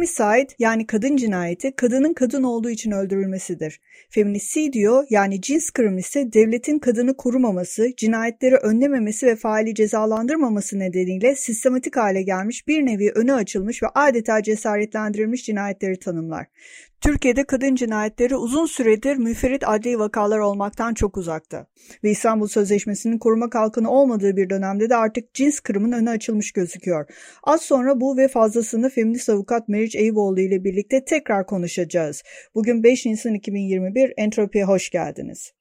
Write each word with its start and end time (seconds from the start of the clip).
Femicide 0.00 0.54
yani 0.58 0.86
kadın 0.86 1.16
cinayeti 1.16 1.76
kadının 1.76 2.14
kadın 2.14 2.42
olduğu 2.42 2.70
için 2.70 2.90
öldürülmesidir. 2.90 3.80
Feminicidio 4.10 5.04
yani 5.10 5.40
cins 5.40 5.70
kırım 5.70 5.98
ise 5.98 6.32
devletin 6.32 6.78
kadını 6.78 7.16
korumaması, 7.16 7.88
cinayetleri 7.96 8.56
önlememesi 8.56 9.26
ve 9.26 9.36
faali 9.36 9.74
cezalandırmaması 9.74 10.78
nedeniyle 10.78 11.36
sistematik 11.36 11.96
hale 11.96 12.22
gelmiş 12.22 12.68
bir 12.68 12.86
nevi 12.86 13.10
öne 13.14 13.34
açılmış 13.34 13.82
ve 13.82 13.86
adeta 13.94 14.42
cesaretlendirilmiş 14.42 15.44
cinayetleri 15.44 15.98
tanımlar. 15.98 16.46
Türkiye'de 17.00 17.44
kadın 17.44 17.74
cinayetleri 17.74 18.36
uzun 18.36 18.66
süredir 18.66 19.16
müferit 19.16 19.68
adli 19.68 19.98
vakalar 19.98 20.38
olmaktan 20.38 20.94
çok 20.94 21.16
uzakta. 21.16 21.66
Ve 22.04 22.10
İstanbul 22.10 22.46
Sözleşmesi'nin 22.46 23.18
koruma 23.18 23.50
kalkanı 23.50 23.90
olmadığı 23.90 24.36
bir 24.36 24.50
dönemde 24.50 24.90
de 24.90 24.96
artık 24.96 25.34
cins 25.34 25.60
kırımın 25.60 25.92
önü 25.92 26.10
açılmış 26.10 26.52
gözüküyor. 26.52 27.06
Az 27.42 27.62
sonra 27.62 28.00
bu 28.00 28.16
ve 28.16 28.28
fazlasını 28.28 28.90
feminist 28.90 29.28
avukat 29.28 29.68
Meriç 29.68 29.96
Eyüboğlu 29.96 30.40
ile 30.40 30.64
birlikte 30.64 31.04
tekrar 31.04 31.46
konuşacağız. 31.46 32.22
Bugün 32.54 32.82
5 32.82 33.06
Nisan 33.06 33.34
2021 33.34 34.12
Entropi'ye 34.16 34.64
hoş 34.64 34.90
geldiniz. 34.90 35.52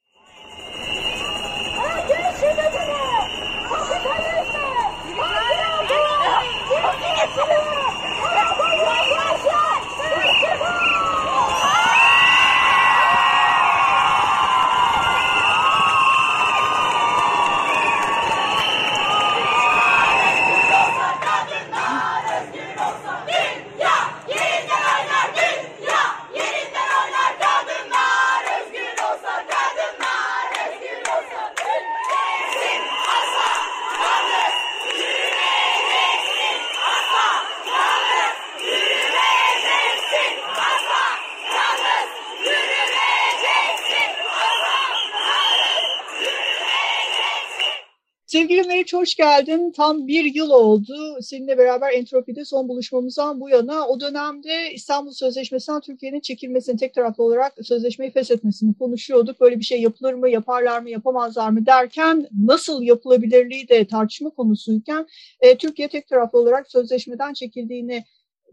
Meriç 48.94 49.02
hoş 49.02 49.16
geldin. 49.16 49.72
Tam 49.72 50.08
bir 50.08 50.36
yıl 50.36 50.50
oldu. 50.50 51.18
Seninle 51.22 51.58
beraber 51.58 51.94
Entropi'de 51.94 52.46
son 52.46 52.70
buluşmamızdan 52.70 53.40
bu 53.40 53.50
yana 53.50 53.88
o 53.88 54.00
dönemde 54.00 54.74
İstanbul 54.74 55.12
Sözleşmesi'nden 55.12 55.82
Türkiye'nin 55.82 56.20
çekilmesini 56.20 56.78
tek 56.78 56.94
taraflı 56.94 57.24
olarak 57.24 57.54
sözleşmeyi 57.64 58.12
feshetmesini 58.12 58.74
konuşuyorduk. 58.74 59.42
Böyle 59.42 59.60
bir 59.60 59.64
şey 59.64 59.82
yapılır 59.82 60.14
mı, 60.14 60.30
yaparlar 60.30 60.82
mı, 60.82 60.90
yapamazlar 60.90 61.50
mı 61.50 61.66
derken 61.66 62.28
nasıl 62.46 62.82
yapılabilirliği 62.82 63.70
de 63.70 63.88
tartışma 63.88 64.30
konusuyken 64.30 65.08
e, 65.42 65.58
Türkiye 65.58 65.88
tek 65.88 66.08
taraflı 66.08 66.40
olarak 66.40 66.72
sözleşmeden 66.72 67.34
çekildiğini 67.34 68.04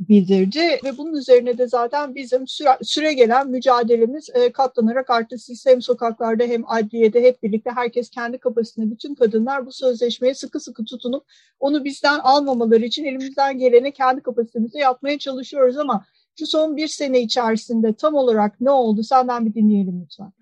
bildirdi 0.00 0.80
ve 0.84 0.98
bunun 0.98 1.14
üzerine 1.14 1.58
de 1.58 1.68
zaten 1.68 2.14
bizim 2.14 2.46
süre, 2.46 2.78
süre 2.82 3.12
gelen 3.12 3.50
mücadelemiz 3.50 4.28
e, 4.34 4.52
katlanarak 4.52 5.10
arttı. 5.10 5.38
Siz 5.38 5.66
hem 5.66 5.82
sokaklarda 5.82 6.44
hem 6.44 6.70
adliyede 6.70 7.22
hep 7.22 7.42
birlikte 7.42 7.70
herkes 7.70 8.10
kendi 8.10 8.38
kapasitesinde 8.38 8.90
bütün 8.90 9.14
kadınlar 9.14 9.66
bu 9.66 9.72
sözleşmeye 9.72 10.34
sıkı 10.34 10.60
sıkı 10.60 10.84
tutunup 10.84 11.24
onu 11.60 11.84
bizden 11.84 12.18
almamaları 12.18 12.84
için 12.84 13.04
elimizden 13.04 13.58
geleni 13.58 13.92
kendi 13.92 14.20
kapasitemizde 14.22 14.78
yapmaya 14.78 15.18
çalışıyoruz 15.18 15.76
ama 15.76 16.04
şu 16.38 16.46
son 16.46 16.76
bir 16.76 16.88
sene 16.88 17.20
içerisinde 17.20 17.92
tam 17.92 18.14
olarak 18.14 18.60
ne 18.60 18.70
oldu 18.70 19.02
senden 19.02 19.46
bir 19.46 19.54
dinleyelim 19.54 20.02
lütfen. 20.04 20.32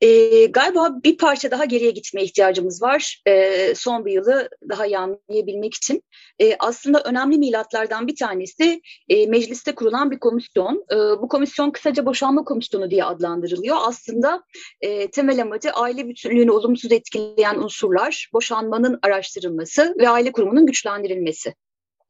E, 0.00 0.08
galiba 0.46 1.02
bir 1.04 1.18
parça 1.18 1.50
daha 1.50 1.64
geriye 1.64 1.90
gitmeye 1.90 2.24
ihtiyacımız 2.24 2.82
var 2.82 3.22
e, 3.26 3.74
son 3.74 4.04
bir 4.04 4.12
yılı 4.12 4.48
daha 4.68 4.86
iyi 4.86 4.98
anlayabilmek 4.98 5.74
için. 5.74 6.02
E, 6.38 6.56
aslında 6.58 7.02
önemli 7.02 7.38
milatlardan 7.38 8.06
bir 8.06 8.16
tanesi 8.16 8.80
e, 9.08 9.26
mecliste 9.26 9.74
kurulan 9.74 10.10
bir 10.10 10.18
komisyon. 10.18 10.84
E, 10.92 10.96
bu 10.96 11.28
komisyon 11.28 11.70
kısaca 11.70 12.06
boşanma 12.06 12.44
komisyonu 12.44 12.90
diye 12.90 13.04
adlandırılıyor. 13.04 13.76
Aslında 13.80 14.42
e, 14.80 15.10
temel 15.10 15.42
amacı 15.42 15.70
aile 15.70 16.08
bütünlüğünü 16.08 16.50
olumsuz 16.50 16.92
etkileyen 16.92 17.56
unsurlar, 17.56 18.28
boşanmanın 18.32 18.98
araştırılması 19.02 19.94
ve 19.98 20.08
aile 20.08 20.32
kurumunun 20.32 20.66
güçlendirilmesi. 20.66 21.54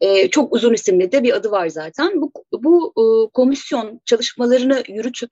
E, 0.01 0.31
çok 0.31 0.55
uzun 0.55 0.75
isimli 0.75 1.13
de 1.13 1.23
bir 1.23 1.33
adı 1.33 1.51
var 1.51 1.69
zaten. 1.69 2.21
Bu, 2.21 2.33
bu 2.53 2.93
e, 2.97 3.31
komisyon 3.33 4.01
çalışmalarını 4.05 4.83
yürütüp 4.89 5.31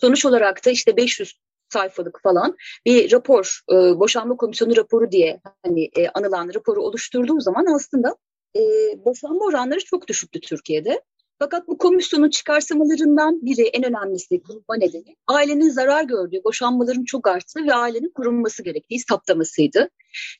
sonuç 0.00 0.26
olarak 0.26 0.66
da 0.66 0.70
işte 0.70 0.96
500 0.96 1.34
sayfalık 1.72 2.20
falan 2.22 2.56
bir 2.86 3.12
rapor, 3.12 3.60
e, 3.72 3.74
boşanma 3.74 4.36
komisyonu 4.36 4.76
raporu 4.76 5.12
diye 5.12 5.40
hani 5.64 5.90
e, 5.96 6.08
anılan 6.08 6.50
raporu 6.54 6.82
oluşturduğu 6.82 7.40
zaman 7.40 7.66
aslında 7.74 8.16
e, 8.56 8.60
boşanma 9.04 9.44
oranları 9.44 9.80
çok 9.84 10.08
düşüktü 10.08 10.40
Türkiye'de. 10.40 11.02
Fakat 11.38 11.68
bu 11.68 11.78
komisyonun 11.78 12.30
çıkarsamalarından 12.30 13.46
biri 13.46 13.62
en 13.62 13.84
önemlisi 13.84 14.42
kurulma 14.42 14.76
nedeni 14.76 15.16
ailenin 15.26 15.70
zarar 15.70 16.04
gördüğü, 16.04 16.44
boşanmaların 16.44 17.04
çok 17.04 17.28
arttığı 17.28 17.66
ve 17.66 17.74
ailenin 17.74 18.10
kurulması 18.14 18.62
gerektiği 18.62 19.00
saptamasıydı. 19.00 19.88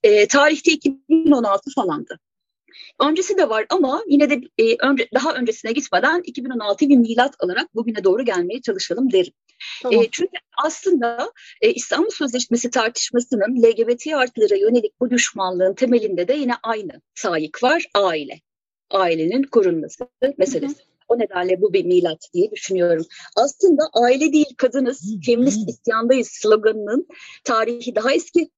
E, 0.03 0.29
tarihte 0.29 0.73
2016 0.73 1.71
falandı. 1.75 2.19
Öncesi 3.01 3.39
de 3.39 3.49
var 3.49 3.67
ama 3.69 4.03
yine 4.09 4.31
de 4.31 4.41
e, 4.59 4.77
önce, 4.87 5.09
daha 5.15 5.35
öncesine 5.35 5.73
gitmeden 5.73 6.23
2016 6.25 6.89
bir 6.89 6.97
milat 6.97 7.35
alarak 7.39 7.75
bugüne 7.75 8.05
doğru 8.05 8.25
gelmeye 8.25 8.61
çalışalım 8.63 9.13
derim. 9.13 9.33
Tamam. 9.83 10.03
E, 10.03 10.09
çünkü 10.13 10.39
aslında 10.65 11.33
e, 11.61 11.73
İstanbul 11.73 12.11
Sözleşmesi 12.11 12.71
tartışmasının 12.71 13.63
LGBT 13.63 14.07
artılara 14.07 14.55
yönelik 14.55 15.01
bu 15.01 15.11
düşmanlığın 15.11 15.75
temelinde 15.75 16.29
de 16.29 16.35
yine 16.35 16.55
aynı 16.63 17.01
sahip 17.15 17.63
var 17.63 17.85
aile. 17.95 18.41
Ailenin 18.91 19.43
korunması 19.43 20.09
meselesi. 20.39 20.75
Hı 20.75 20.79
hı. 20.79 20.87
O 21.09 21.19
nedenle 21.19 21.61
bu 21.61 21.73
bir 21.73 21.85
milat 21.85 22.29
diye 22.35 22.51
düşünüyorum. 22.51 23.07
Aslında 23.37 23.83
aile 23.93 24.33
değil 24.33 24.55
kadınız, 24.57 25.17
feminist 25.27 25.69
isyandayız 25.69 26.29
sloganının 26.29 27.07
tarihi 27.45 27.95
daha 27.95 28.13
eski. 28.13 28.51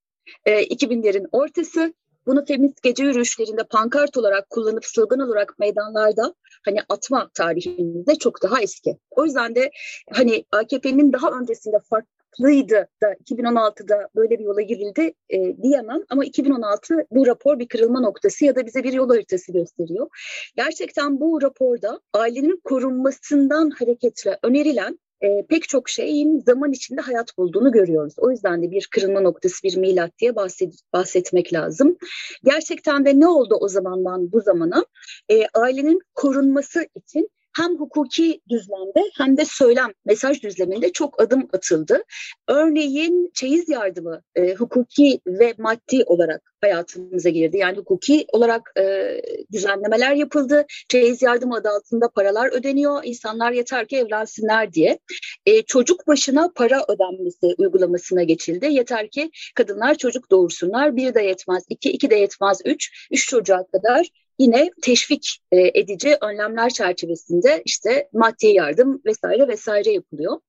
E, 0.45 0.65
2000'lerin 0.65 1.29
ortası 1.33 1.95
bunu 2.29 2.45
feminist 2.45 2.83
gece 2.83 3.05
yürüyüşlerinde 3.05 3.63
pankart 3.71 4.17
olarak 4.17 4.51
kullanıp 4.51 4.85
slogan 4.85 5.21
olarak 5.21 5.59
meydanlarda 5.59 6.35
hani 6.65 6.79
atma 6.89 7.31
tarihimizde 7.35 8.15
çok 8.15 8.43
daha 8.43 8.63
eski. 8.63 8.99
O 9.11 9.25
yüzden 9.25 9.55
de 9.55 9.71
hani 10.13 10.45
AKP'nin 10.53 11.13
daha 11.13 11.31
öncesinde 11.31 11.77
farklıydı 11.91 12.89
da 13.03 13.13
2016'da 13.13 14.09
böyle 14.17 14.39
bir 14.39 14.45
yola 14.45 14.63
girildi 14.63 15.13
e, 15.31 15.63
diyemem 15.63 16.03
ama 16.11 16.25
2016 16.25 17.07
bu 17.11 17.27
rapor 17.27 17.59
bir 17.59 17.69
kırılma 17.69 18.01
noktası 18.01 18.45
ya 18.45 18.57
da 18.57 18.67
bize 18.67 18.85
bir 18.85 18.93
yol 18.93 19.09
haritası 19.09 19.53
gösteriyor. 19.53 20.09
Gerçekten 20.57 21.21
bu 21.21 21.43
raporda 21.43 22.01
ailenin 22.15 22.61
korunmasından 22.65 23.71
hareketle 23.71 24.39
önerilen 24.43 24.99
e, 25.23 25.47
pek 25.49 25.69
çok 25.69 25.89
şeyin 25.89 26.41
zaman 26.41 26.73
içinde 26.73 27.01
hayat 27.01 27.39
bulduğunu 27.39 27.73
görüyoruz. 27.73 28.15
O 28.17 28.31
yüzden 28.31 28.63
de 28.63 28.71
bir 28.71 28.89
kırılma 28.91 29.21
noktası, 29.21 29.63
bir 29.63 29.77
milat 29.77 30.11
diye 30.19 30.37
bahset, 30.37 30.75
bahsetmek 30.93 31.53
lazım. 31.53 31.97
Gerçekten 32.45 33.05
de 33.05 33.21
ne 33.21 33.29
oldu 33.29 33.55
o 33.61 33.69
zamandan 33.69 34.33
bu 34.33 34.41
zamana? 34.41 34.87
E, 35.31 35.47
ailenin 35.55 36.01
korunması 36.15 36.87
için 36.95 37.31
hem 37.59 37.79
hukuki 37.79 38.41
düzlemde 38.49 39.11
hem 39.17 39.37
de 39.37 39.45
söylem, 39.45 39.93
mesaj 40.05 40.43
düzleminde 40.43 40.93
çok 40.93 41.23
adım 41.23 41.49
atıldı. 41.53 42.03
Örneğin 42.49 43.31
çeyiz 43.35 43.69
yardımı 43.69 44.23
e, 44.35 44.55
hukuki 44.55 45.21
ve 45.27 45.55
maddi 45.59 46.05
olarak 46.07 46.55
hayatımıza 46.61 47.29
girdi. 47.29 47.57
Yani 47.57 47.77
hukuki 47.77 48.27
olarak 48.33 48.73
e, 48.79 49.17
düzenlemeler 49.53 50.15
yapıldı. 50.15 50.67
Çeyiz 50.89 51.23
yardımı 51.23 51.55
adı 51.55 51.69
altında 51.69 52.09
paralar 52.09 52.53
ödeniyor. 52.53 53.01
İnsanlar 53.05 53.53
yeter 53.53 53.87
ki 53.87 53.97
evlensinler 53.97 54.73
diye. 54.73 54.99
E, 55.47 55.63
çocuk 55.63 56.07
başına 56.07 56.53
para 56.55 56.85
ödenmesi 56.89 57.55
uygulamasına 57.59 58.23
geçildi. 58.23 58.67
Yeter 58.71 59.11
ki 59.11 59.31
kadınlar 59.55 59.95
çocuk 59.95 60.31
doğursunlar. 60.31 60.97
Bir 60.97 61.15
de 61.15 61.23
yetmez, 61.23 61.65
iki, 61.69 61.91
iki 61.91 62.11
de 62.11 62.15
yetmez, 62.15 62.59
üç. 62.65 63.09
Üç 63.11 63.29
çocuğa 63.29 63.67
kadar 63.67 64.09
yine 64.39 64.71
teşvik 64.83 65.39
e, 65.53 65.81
edici 65.81 66.17
önlemler 66.21 66.71
çerçevesinde 66.71 67.63
işte 67.65 68.09
maddi 68.13 68.47
yardım 68.47 69.03
vesaire 69.07 69.49
vesaire 69.49 69.93
yapılıyor. 69.93 70.41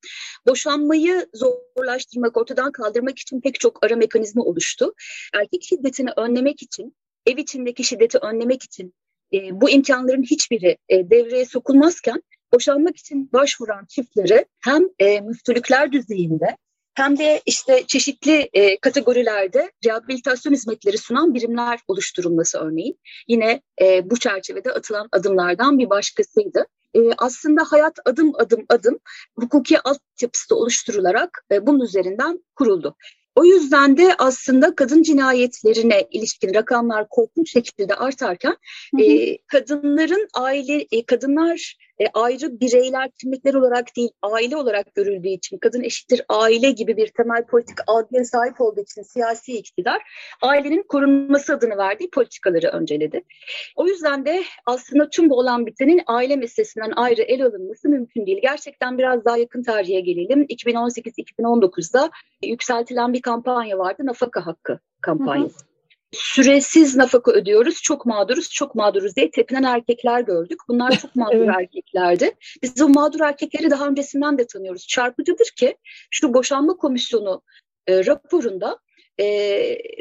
Boşanmayı 0.48 1.28
zorlaştırmak, 1.34 2.38
ortadan 2.38 2.72
kaldırmak 2.72 3.20
için 3.20 3.42
pek 3.42 3.60
çok 3.60 3.86
ara 3.86 3.96
mekanizma 3.96 4.44
oluştu. 4.44 4.94
Erkek 5.34 5.64
şiddetini 5.64 6.10
önlemek 6.18 6.62
için, 6.64 6.96
ev 7.26 7.38
içindeki 7.38 7.84
şiddeti 7.84 8.18
önlemek 8.18 8.64
için 8.64 8.94
e, 9.34 9.62
bu 9.62 9.70
imkanların 9.70 10.24
hiçbiri 10.24 10.78
e, 10.90 11.10
devreye 11.10 11.46
sokulmazken 11.46 12.24
boşanmak 12.54 12.98
için 12.98 13.30
başvuran 13.34 13.86
çiftlere 13.86 14.46
hem 14.60 14.84
müftülükler 15.26 15.92
düzeyinde 15.92 16.58
hem 17.00 17.18
de 17.18 17.42
işte 17.46 17.84
çeşitli 17.88 18.50
e, 18.54 18.80
kategorilerde 18.80 19.72
rehabilitasyon 19.86 20.54
hizmetleri 20.54 20.98
sunan 20.98 21.34
birimler 21.34 21.80
oluşturulması 21.88 22.60
örneğin. 22.60 23.00
Yine 23.28 23.62
e, 23.82 24.10
bu 24.10 24.20
çerçevede 24.20 24.72
atılan 24.72 25.08
adımlardan 25.12 25.80
bir 25.80 25.90
başkasıydı. 25.90 26.66
E, 26.96 27.00
aslında 27.18 27.64
hayat 27.64 28.00
adım 28.06 28.32
adım 28.36 28.66
adım 28.70 29.00
hukuki 29.36 29.78
altyapısı 29.80 30.56
oluşturularak 30.56 31.46
e, 31.52 31.68
bunun 31.68 31.86
üzerinden 31.86 32.44
kuruldu. 32.56 32.96
O 33.36 33.46
yüzden 33.46 33.98
de 33.98 34.16
aslında 34.18 34.76
kadın 34.76 35.04
cinayetlerine 35.04 36.08
ilişkin 36.12 36.54
rakamlar 36.54 37.10
korkunç 37.10 37.52
şekilde 37.52 37.96
artarken 37.96 38.58
hı 38.96 38.98
hı. 38.98 39.04
E, 39.04 39.38
kadınların 39.48 40.28
aile 40.34 40.88
e, 40.92 41.06
kadınlar 41.06 41.78
e, 42.00 42.06
ayrı 42.14 42.60
bireyler 42.60 43.10
kimlikler 43.22 43.54
olarak 43.54 43.96
değil 43.96 44.10
aile 44.22 44.58
olarak 44.58 44.96
görüldüğü 44.96 45.28
için 45.28 45.58
kadın 45.58 45.82
eşittir 45.82 46.22
aile 46.30 46.72
gibi 46.72 46.98
bir 46.98 47.08
temel 47.08 47.46
politik 47.46 47.78
algıya 47.88 48.26
sahip 48.26 48.62
olduğu 48.62 48.82
için 48.82 49.02
siyasi 49.02 49.54
iktidar 49.54 50.02
ailenin 50.42 50.84
korunması 50.84 51.54
adını 51.54 51.78
verdiği 51.78 52.10
politikaları 52.10 52.68
önceledi. 52.68 53.22
O 53.76 53.88
yüzden 53.88 54.26
de 54.26 54.44
aslında 54.66 55.10
tüm 55.10 55.30
bu 55.30 55.38
olan 55.38 55.66
bitenin 55.66 56.02
aile 56.08 56.36
meselesinden 56.36 56.92
ayrı 56.96 57.22
el 57.22 57.46
alınması 57.46 57.90
mümkün 57.90 58.26
değil. 58.26 58.40
Gerçekten 58.42 58.98
biraz 58.98 59.26
daha 59.26 59.38
yakın 59.38 59.64
tarihe 59.64 60.00
gelelim. 60.00 60.44
2018-2019'da 60.44 62.10
yükseltilen 62.44 63.14
bir 63.14 63.22
kampanya 63.22 63.78
vardı. 63.78 64.04
Nafaka 64.06 64.46
hakkı 64.46 64.80
kampanyası. 65.02 65.60
Hı 65.60 65.66
hı 65.66 65.69
süresiz 66.12 66.96
nafaka 66.96 67.32
ödüyoruz, 67.32 67.82
çok 67.82 68.06
mağduruz, 68.06 68.50
çok 68.50 68.76
mağduruz 68.76 69.16
diye 69.16 69.32
tepinen 69.32 69.64
erkekler 69.64 70.22
gördük. 70.22 70.60
Bunlar 70.68 70.92
çok 70.92 71.12
mağdur 71.16 71.36
evet. 71.36 71.56
erkeklerdi. 71.60 72.32
Biz 72.64 72.82
o 72.82 72.90
mağdur 72.90 73.20
erkekleri 73.20 73.70
daha 73.70 73.88
öncesinden 73.88 74.38
de 74.38 74.48
tanıyoruz. 74.48 74.88
Çarpıcıdır 74.88 75.52
ki 75.58 75.78
şu 76.12 76.34
boşanma 76.34 76.78
komisyonu 76.78 77.42
e, 77.88 78.06
raporunda 78.06 78.80
e, 79.20 79.26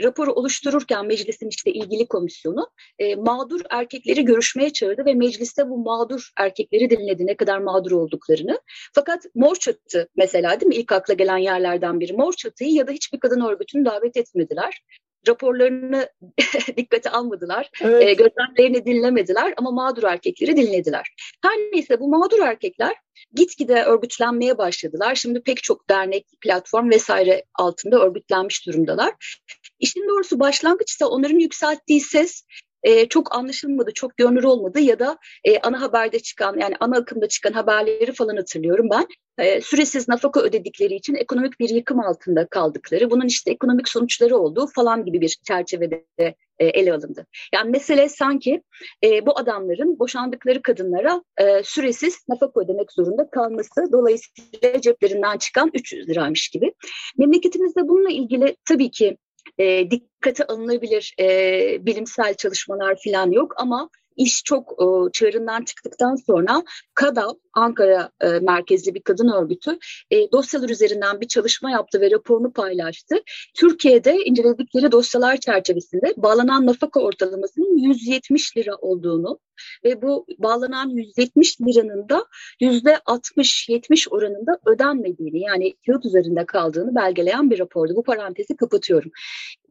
raporu 0.03 0.33
oluştururken 0.33 1.07
meclisin 1.07 1.49
işte 1.49 1.71
ilgili 1.73 2.09
komisyonu 2.09 2.71
e, 2.99 3.15
mağdur 3.17 3.61
erkekleri 3.71 4.25
görüşmeye 4.25 4.73
çağırdı 4.73 5.05
ve 5.05 5.15
mecliste 5.15 5.69
bu 5.69 5.79
mağdur 5.79 6.31
erkekleri 6.37 6.91
dinledi 6.91 7.27
ne 7.27 7.37
kadar 7.37 7.59
mağdur 7.59 7.93
olduklarını. 7.93 8.61
Fakat 8.95 9.23
mor 9.35 9.57
çatı 9.57 10.09
mesela 10.17 10.61
değil 10.61 10.69
mi 10.69 10.75
ilk 10.75 10.93
akla 10.93 11.15
gelen 11.15 11.39
yerlerden 11.39 12.01
biri 12.01 12.13
mor 12.13 12.33
çatıyı 12.33 12.73
ya 12.73 12.87
da 12.87 12.93
hiçbir 12.93 13.21
kadın 13.21 13.41
örgütünü 13.41 13.85
davet 13.85 14.17
etmediler 14.17 14.83
raporlarını 15.29 16.09
dikkate 16.77 17.11
almadılar. 17.11 17.71
Evet. 17.81 18.03
E, 18.03 18.15
gözlemlerini 18.15 18.87
dinlemediler 18.87 19.55
ama 19.57 19.71
mağdur 19.71 20.03
erkekleri 20.03 20.57
dinlediler. 20.57 21.07
Her 21.43 21.59
neyse 21.73 22.01
bu 22.01 22.09
mağdur 22.09 22.39
erkekler 22.39 22.95
gitgide 23.35 23.83
örgütlenmeye 23.83 24.59
başladılar. 24.59 25.15
Şimdi 25.15 25.43
pek 25.43 25.63
çok 25.63 25.91
dernek, 25.91 26.27
platform 26.41 26.91
vesaire 26.91 27.45
altında 27.55 28.05
örgütlenmiş 28.05 28.67
durumdalar. 28.67 29.39
İşin 29.81 30.09
doğrusu 30.09 30.41
başlangıçta 30.41 31.09
onların 31.09 31.39
yükselttiği 31.39 32.01
ses 32.01 32.45
e, 32.83 33.09
çok 33.09 33.37
anlaşılmadı, 33.37 33.91
çok 33.95 34.17
görünür 34.17 34.45
olmadı 34.45 34.81
ya 34.81 34.99
da 34.99 35.19
e, 35.45 35.59
ana 35.59 35.81
haberde 35.81 36.19
çıkan 36.19 36.59
yani 36.61 36.75
ana 36.81 36.97
akımda 36.97 37.29
çıkan 37.29 37.53
haberleri 37.53 38.13
falan 38.13 38.37
hatırlıyorum 38.37 38.89
ben. 38.91 39.07
E, 39.39 39.61
süresiz 39.61 40.09
nafaka 40.09 40.41
ödedikleri 40.41 40.95
için 40.95 41.15
ekonomik 41.15 41.61
bir 41.61 41.69
yıkım 41.69 42.01
altında 42.01 42.47
kaldıkları, 42.47 43.11
bunun 43.11 43.27
işte 43.27 43.51
ekonomik 43.51 43.89
sonuçları 43.89 44.37
olduğu 44.37 44.67
falan 44.67 45.05
gibi 45.05 45.21
bir 45.21 45.39
çerçevede 45.47 46.05
e, 46.59 46.67
ele 46.67 46.93
alındı. 46.93 47.27
Yani 47.55 47.71
mesele 47.71 48.09
sanki 48.09 48.63
e, 49.05 49.27
bu 49.27 49.39
adamların 49.39 49.99
boşandıkları 49.99 50.63
kadınlara 50.63 51.23
e, 51.41 51.63
süresiz 51.63 52.19
nafaka 52.29 52.61
ödemek 52.61 52.93
zorunda 52.93 53.31
kalması 53.31 53.93
dolayısıyla 53.93 54.81
ceplerinden 54.81 55.39
çıkan 55.39 55.71
300 55.75 56.09
liraymış 56.09 56.49
gibi. 56.49 56.73
Memleketimizde 57.19 57.89
bununla 57.89 58.11
ilgili 58.11 58.57
tabii 58.69 58.91
ki 58.91 59.17
e, 59.59 59.91
dikkate 59.91 60.45
alınabilir 60.45 61.15
e, 61.21 61.27
bilimsel 61.87 62.35
çalışmalar 62.35 62.99
falan 63.05 63.31
yok 63.31 63.55
ama 63.57 63.91
iş 64.19 64.45
çok 64.45 64.73
e, 64.73 65.13
çığırından 65.13 65.65
çıktıktan 65.65 66.17
sonra 66.27 66.63
KADAV, 66.95 67.33
Ankara 67.55 68.11
e, 68.21 68.29
merkezli 68.29 68.95
bir 68.95 69.03
kadın 69.03 69.29
örgütü 69.29 69.79
e, 70.11 70.33
dosyalar 70.33 70.69
üzerinden 70.69 71.21
bir 71.21 71.29
çalışma 71.29 71.71
yaptı 71.71 72.01
ve 72.01 72.11
raporunu 72.11 72.53
paylaştı. 72.53 73.17
Türkiye'de 73.55 74.17
inceledikleri 74.25 74.93
dosyalar 74.93 75.37
çerçevesinde 75.37 76.15
bağlanan 76.17 76.67
nafaka 76.67 77.01
ortalamasının 77.01 77.79
170 77.79 78.57
lira 78.57 78.77
olduğunu 78.77 79.39
ve 79.85 80.03
bu 80.03 80.27
bağlanan 80.39 80.89
170 80.89 81.61
liranın 81.61 82.09
da 82.09 82.27
%60-70 82.61 84.09
oranında 84.11 84.59
ödenmediğini 84.67 85.41
yani 85.41 85.75
kağıt 85.87 86.05
üzerinde 86.05 86.47
kaldığını 86.47 86.95
belgeleyen 86.95 87.51
bir 87.51 87.59
rapordu. 87.59 87.97
Bu 87.97 88.03
parantezi 88.03 88.57
kapatıyorum. 88.57 89.11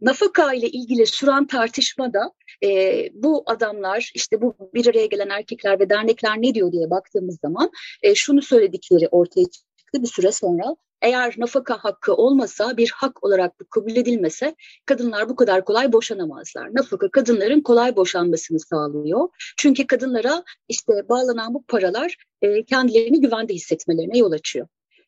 Nafaka 0.01 0.53
ile 0.53 0.67
ilgili 0.67 1.05
süren 1.05 1.47
tartışmada 1.47 2.31
e, 2.63 2.69
bu 3.13 3.44
adamlar 3.45 4.11
işte 4.15 4.41
bu 4.41 4.55
bir 4.73 4.88
araya 4.88 5.05
gelen 5.05 5.29
erkekler 5.29 5.79
ve 5.79 5.89
dernekler 5.89 6.41
ne 6.41 6.53
diyor 6.53 6.71
diye 6.71 6.89
baktığımız 6.89 7.39
zaman 7.41 7.71
e, 8.03 8.15
şunu 8.15 8.41
söyledikleri 8.41 9.07
ortaya 9.07 9.45
çıktı 9.45 10.01
bir 10.01 10.07
süre 10.07 10.31
sonra. 10.31 10.75
Eğer 11.01 11.35
nafaka 11.38 11.77
hakkı 11.77 12.13
olmasa, 12.13 12.77
bir 12.77 12.91
hak 12.95 13.23
olarak 13.23 13.59
bu 13.59 13.65
kabul 13.69 13.95
edilmese 13.95 14.55
kadınlar 14.85 15.29
bu 15.29 15.35
kadar 15.35 15.65
kolay 15.65 15.94
boşanamazlar. 15.94 16.75
Nafaka 16.75 17.11
kadınların 17.11 17.61
kolay 17.61 17.95
boşanmasını 17.95 18.59
sağlıyor. 18.59 19.29
Çünkü 19.57 19.88
kadınlara 19.88 20.43
işte 20.67 21.09
bağlanan 21.09 21.53
bu 21.53 21.63
paralar 21.63 22.15
e, 22.41 22.63
kendilerini 22.63 23.21
güvende 23.21 23.53
hissetmelerine 23.53 24.17
yol 24.17 24.31
açıyor. 24.31 24.67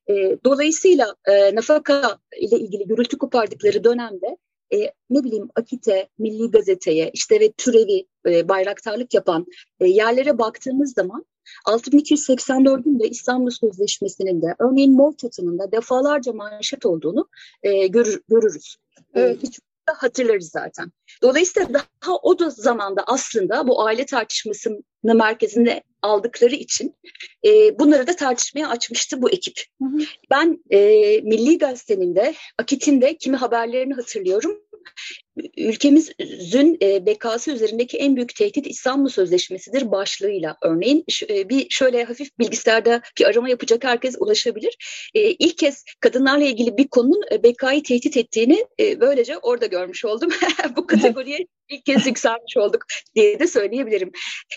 E, 0.09 0.13
dolayısıyla 0.45 1.15
e, 1.25 1.55
nafaka 1.55 2.17
ile 2.39 2.59
ilgili 2.59 2.87
gürültü 2.87 3.17
kopardıkları 3.17 3.83
dönemde 3.83 4.37
e, 4.73 4.77
ne 5.09 5.23
bileyim 5.23 5.49
Akite, 5.55 6.09
Milli 6.17 6.51
Gazete'ye 6.51 7.11
işte 7.13 7.39
ve 7.39 7.51
türevi 7.51 8.05
e, 8.25 8.49
bayraktarlık 8.49 9.13
yapan 9.13 9.45
e, 9.79 9.87
yerlere 9.87 10.37
baktığımız 10.37 10.93
zaman 10.93 11.25
6284'ün 11.65 12.99
de 12.99 13.09
İstanbul 13.09 13.49
Sözleşmesi'nin 13.49 14.41
de 14.41 14.55
örneğin 14.59 14.93
mol 14.93 15.13
da 15.59 15.71
defalarca 15.71 16.33
manşet 16.33 16.85
olduğunu 16.85 17.27
e, 17.63 17.87
görür, 17.87 18.21
görürüz. 18.29 18.75
E, 19.13 19.21
evet. 19.21 19.37
E, 19.37 19.47
hiç 19.47 19.59
hatırlarız 19.93 20.49
zaten. 20.49 20.91
Dolayısıyla 21.21 21.69
daha 21.73 22.15
o 22.15 22.39
da 22.39 22.49
zamanda 22.49 23.03
aslında 23.07 23.67
bu 23.67 23.83
aile 23.83 24.05
tartışmasının 24.05 24.83
merkezinde 25.03 25.83
aldıkları 26.01 26.55
için 26.55 26.95
e, 27.45 27.79
bunları 27.79 28.07
da 28.07 28.15
tartışmaya 28.15 28.69
açmıştı 28.69 29.21
bu 29.21 29.29
ekip. 29.29 29.63
Hı 29.81 29.85
hı. 29.85 29.97
Ben 30.31 30.63
e, 30.69 30.79
Milli 31.21 31.57
Gazete'nin 31.57 32.15
de 32.15 32.33
Akit'in 32.57 33.01
de 33.01 33.17
kimi 33.17 33.37
haberlerini 33.37 33.93
hatırlıyorum 33.93 34.61
ülkemizin 35.57 36.77
e, 36.81 37.05
bekası 37.05 37.51
üzerindeki 37.51 37.97
en 37.97 38.15
büyük 38.15 38.35
tehdit 38.35 38.67
İstanbul 38.67 39.09
Sözleşmesi'dir 39.09 39.91
başlığıyla 39.91 40.57
örneğin 40.63 41.05
e, 41.29 41.49
bir 41.49 41.67
şöyle 41.69 42.03
hafif 42.03 42.39
bilgisayarda 42.39 43.01
bir 43.19 43.25
arama 43.25 43.49
yapacak 43.49 43.83
herkes 43.83 44.15
ulaşabilir. 44.19 44.77
E, 45.13 45.21
ilk 45.21 45.57
kez 45.57 45.83
kadınlarla 45.99 46.45
ilgili 46.45 46.77
bir 46.77 46.87
konunun 46.87 47.23
bekayı 47.43 47.83
tehdit 47.83 48.17
ettiğini 48.17 48.65
böylece 48.79 49.37
orada 49.37 49.65
görmüş 49.65 50.05
oldum. 50.05 50.29
Bu 50.75 50.87
kategoriye 50.87 51.47
ilk 51.69 51.85
kez 51.85 52.07
yükselmiş 52.07 52.57
olduk 52.57 52.81
diye 53.15 53.39
de 53.39 53.47
söyleyebilirim. 53.47 54.11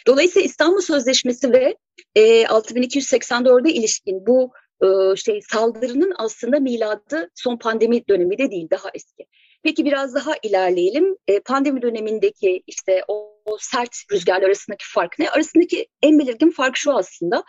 Dolayısıyla 0.07 0.47
İstanbul 0.47 0.81
Sözleşmesi 0.81 1.53
ve 1.53 1.77
e, 2.15 2.43
6284'e 2.43 3.73
ilişkin 3.73 4.27
bu 4.27 4.53
şey 5.17 5.41
saldırının 5.53 6.13
aslında 6.19 6.61
miladı 6.61 7.31
son 7.35 7.57
pandemi 7.57 8.09
dönemi 8.09 8.39
de 8.39 8.51
değil 8.51 8.69
daha 8.71 8.91
eski. 8.95 9.27
Peki 9.63 9.85
biraz 9.85 10.15
daha 10.15 10.33
ilerleyelim. 10.43 11.17
E, 11.29 11.41
pandemi 11.41 11.83
dönemindeki 11.83 12.63
işte 12.67 13.05
o, 13.09 13.37
o 13.45 13.57
sert 13.61 13.97
rüzgarlar 14.13 14.47
arasındaki 14.47 14.85
fark 14.95 15.19
ne? 15.19 15.31
Arasındaki 15.31 15.87
en 16.03 16.19
belirgin 16.19 16.51
fark 16.51 16.77
şu 16.77 16.93
aslında. 16.93 17.45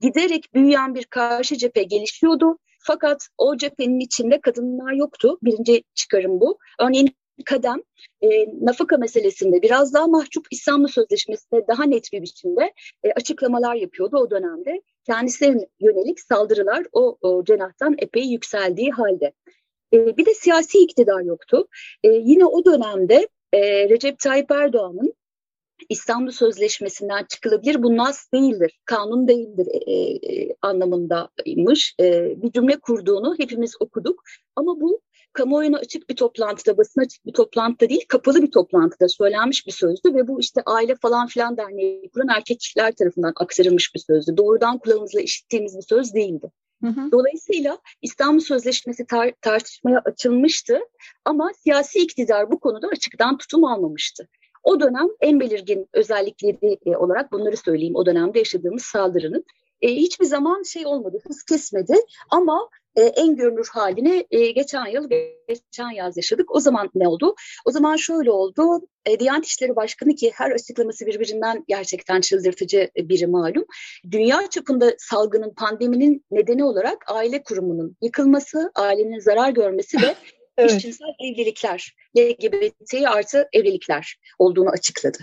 Giderek 0.00 0.54
büyüyen 0.54 0.94
bir 0.94 1.04
karşı 1.04 1.56
cephe 1.56 1.82
gelişiyordu. 1.82 2.58
Fakat 2.78 3.28
o 3.38 3.56
cephenin 3.56 4.00
içinde 4.00 4.40
kadınlar 4.40 4.92
yoktu. 4.92 5.38
Birinci 5.42 5.82
çıkarım 5.94 6.40
bu. 6.40 6.58
Örneğin 6.80 7.14
Kadem 7.44 7.82
e, 8.22 8.28
nafaka 8.60 8.96
meselesinde 8.96 9.62
biraz 9.62 9.94
daha 9.94 10.06
mahcup 10.06 10.46
İstanbul 10.50 10.88
Sözleşmesi'nde 10.88 11.66
daha 11.68 11.84
net 11.84 12.12
bir 12.12 12.22
biçimde 12.22 12.72
e, 13.04 13.12
açıklamalar 13.12 13.74
yapıyordu 13.74 14.16
o 14.16 14.30
dönemde. 14.30 14.82
Kendisine 15.06 15.66
yönelik 15.80 16.20
saldırılar 16.20 16.86
o, 16.92 17.18
o 17.20 17.44
cenahtan 17.44 17.94
epey 17.98 18.24
yükseldiği 18.24 18.90
halde. 18.90 19.32
E, 19.94 20.16
bir 20.16 20.26
de 20.26 20.34
siyasi 20.34 20.78
iktidar 20.78 21.20
yoktu. 21.20 21.68
E, 22.04 22.08
yine 22.08 22.44
o 22.44 22.64
dönemde 22.64 23.28
e, 23.52 23.88
Recep 23.88 24.18
Tayyip 24.18 24.50
Erdoğan'ın 24.50 25.14
İstanbul 25.88 26.30
Sözleşmesi'nden 26.30 27.24
çıkılabilir. 27.24 27.82
Bu 27.82 27.96
nas 27.96 28.32
değildir, 28.32 28.80
kanun 28.84 29.28
değildir 29.28 29.68
e, 29.86 29.92
e, 29.92 30.56
anlamındaymış. 30.62 31.94
E, 32.00 32.34
bir 32.42 32.52
cümle 32.52 32.76
kurduğunu 32.76 33.34
hepimiz 33.38 33.74
okuduk. 33.80 34.22
Ama 34.56 34.80
bu 34.80 35.00
kamuoyuna 35.32 35.78
açık 35.78 36.10
bir 36.10 36.16
toplantıda, 36.16 36.76
basına 36.78 37.04
açık 37.04 37.26
bir 37.26 37.32
toplantıda 37.32 37.88
değil, 37.88 38.04
kapalı 38.08 38.42
bir 38.42 38.50
toplantıda 38.50 39.08
söylenmiş 39.08 39.66
bir 39.66 39.72
sözdü 39.72 40.14
ve 40.14 40.28
bu 40.28 40.40
işte 40.40 40.62
aile 40.66 40.94
falan 41.02 41.26
filan 41.26 41.56
derneği 41.56 42.10
kuran 42.10 42.28
erkekler 42.28 42.92
tarafından 42.92 43.32
aktarılmış 43.36 43.94
bir 43.94 44.00
sözdü. 44.00 44.36
Doğrudan 44.36 44.78
kulağımızla 44.78 45.20
işittiğimiz 45.20 45.76
bir 45.76 45.82
söz 45.82 46.14
değildi. 46.14 46.50
Dolayısıyla 47.12 47.78
İstanbul 48.02 48.40
Sözleşmesi 48.40 49.02
tar- 49.02 49.34
tartışmaya 49.40 50.02
açılmıştı 50.04 50.78
ama 51.24 51.50
siyasi 51.58 51.98
iktidar 51.98 52.50
bu 52.50 52.60
konuda 52.60 52.88
açıktan 52.88 53.38
tutum 53.38 53.64
almamıştı. 53.64 54.28
O 54.62 54.80
dönem 54.80 55.08
en 55.20 55.40
belirgin 55.40 55.88
özellikleri 55.92 56.78
e, 56.86 56.96
olarak 56.96 57.32
bunları 57.32 57.56
söyleyeyim. 57.56 57.96
O 57.96 58.06
dönemde 58.06 58.38
yaşadığımız 58.38 58.82
saldırının 58.82 59.44
e, 59.80 59.88
hiçbir 59.88 60.24
zaman 60.24 60.62
şey 60.62 60.86
olmadı, 60.86 61.18
hız 61.26 61.42
kesmedi 61.42 61.94
ama 62.30 62.68
e, 62.96 63.02
en 63.02 63.36
görünür 63.36 63.68
halini 63.72 64.26
e, 64.30 64.50
geçen 64.50 64.86
yıl, 64.86 65.08
geçen 65.48 65.90
yaz 65.90 66.16
yaşadık. 66.16 66.54
O 66.54 66.60
zaman 66.60 66.90
ne 66.94 67.08
oldu? 67.08 67.34
O 67.64 67.70
zaman 67.70 67.96
şöyle 67.96 68.30
oldu. 68.30 68.80
E, 69.06 69.20
Diyanet 69.20 69.46
İşleri 69.46 69.76
Başkanı 69.76 70.14
ki 70.14 70.32
her 70.34 70.50
açıklaması 70.50 71.06
birbirinden 71.06 71.64
gerçekten 71.68 72.20
çıldırtıcı 72.20 72.90
biri 72.96 73.26
malum. 73.26 73.64
Dünya 74.10 74.46
çapında 74.50 74.94
salgının, 74.98 75.54
pandeminin 75.54 76.24
nedeni 76.30 76.64
olarak 76.64 77.04
aile 77.06 77.42
kurumunun 77.42 77.96
yıkılması, 78.02 78.70
ailenin 78.74 79.20
zarar 79.20 79.50
görmesi 79.50 80.02
ve 80.02 80.14
evet. 80.58 80.72
eşcinsel 80.72 81.06
evlilikler, 81.20 81.94
LGBT 82.18 82.94
artı 83.06 83.48
evlilikler 83.52 84.16
olduğunu 84.38 84.70
açıkladı. 84.70 85.18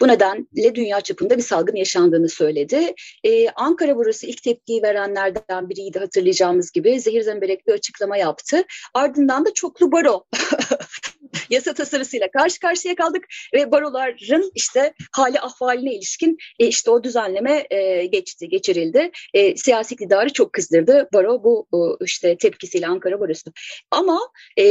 Bu 0.00 0.08
nedenle 0.08 0.74
dünya 0.74 1.00
çapında 1.00 1.36
bir 1.36 1.42
salgın 1.42 1.76
yaşandığını 1.76 2.28
söyledi. 2.28 2.94
Ee, 3.24 3.48
Ankara 3.48 3.96
burası 3.96 4.26
ilk 4.26 4.42
tepkiyi 4.42 4.82
verenlerden 4.82 5.68
biriydi 5.68 5.98
hatırlayacağımız 5.98 6.72
gibi. 6.72 7.00
Zehir 7.00 7.22
zemberek 7.22 7.66
bir 7.66 7.72
açıklama 7.72 8.16
yaptı. 8.16 8.64
Ardından 8.94 9.44
da 9.44 9.54
çoklu 9.54 9.92
baro 9.92 10.24
yasa 11.50 11.74
tasarısıyla 11.74 12.30
karşı 12.30 12.60
karşıya 12.60 12.94
kaldık 12.94 13.24
ve 13.54 13.70
baroların 13.70 14.50
işte 14.54 14.92
hali 15.12 15.40
ahvaline 15.40 15.94
ilişkin 15.94 16.36
e, 16.58 16.66
işte 16.66 16.90
o 16.90 17.04
düzenleme 17.04 17.66
e, 17.70 18.06
geçti, 18.06 18.48
geçirildi. 18.48 19.10
E, 19.34 19.56
siyasi 19.56 19.94
iktidarı 19.94 20.32
çok 20.32 20.52
kızdırdı 20.52 21.08
baro 21.14 21.44
bu 21.44 21.66
işte 22.04 22.36
tepkisiyle 22.36 22.86
Ankara 22.86 23.20
Barosu. 23.20 23.52
Ama 23.90 24.20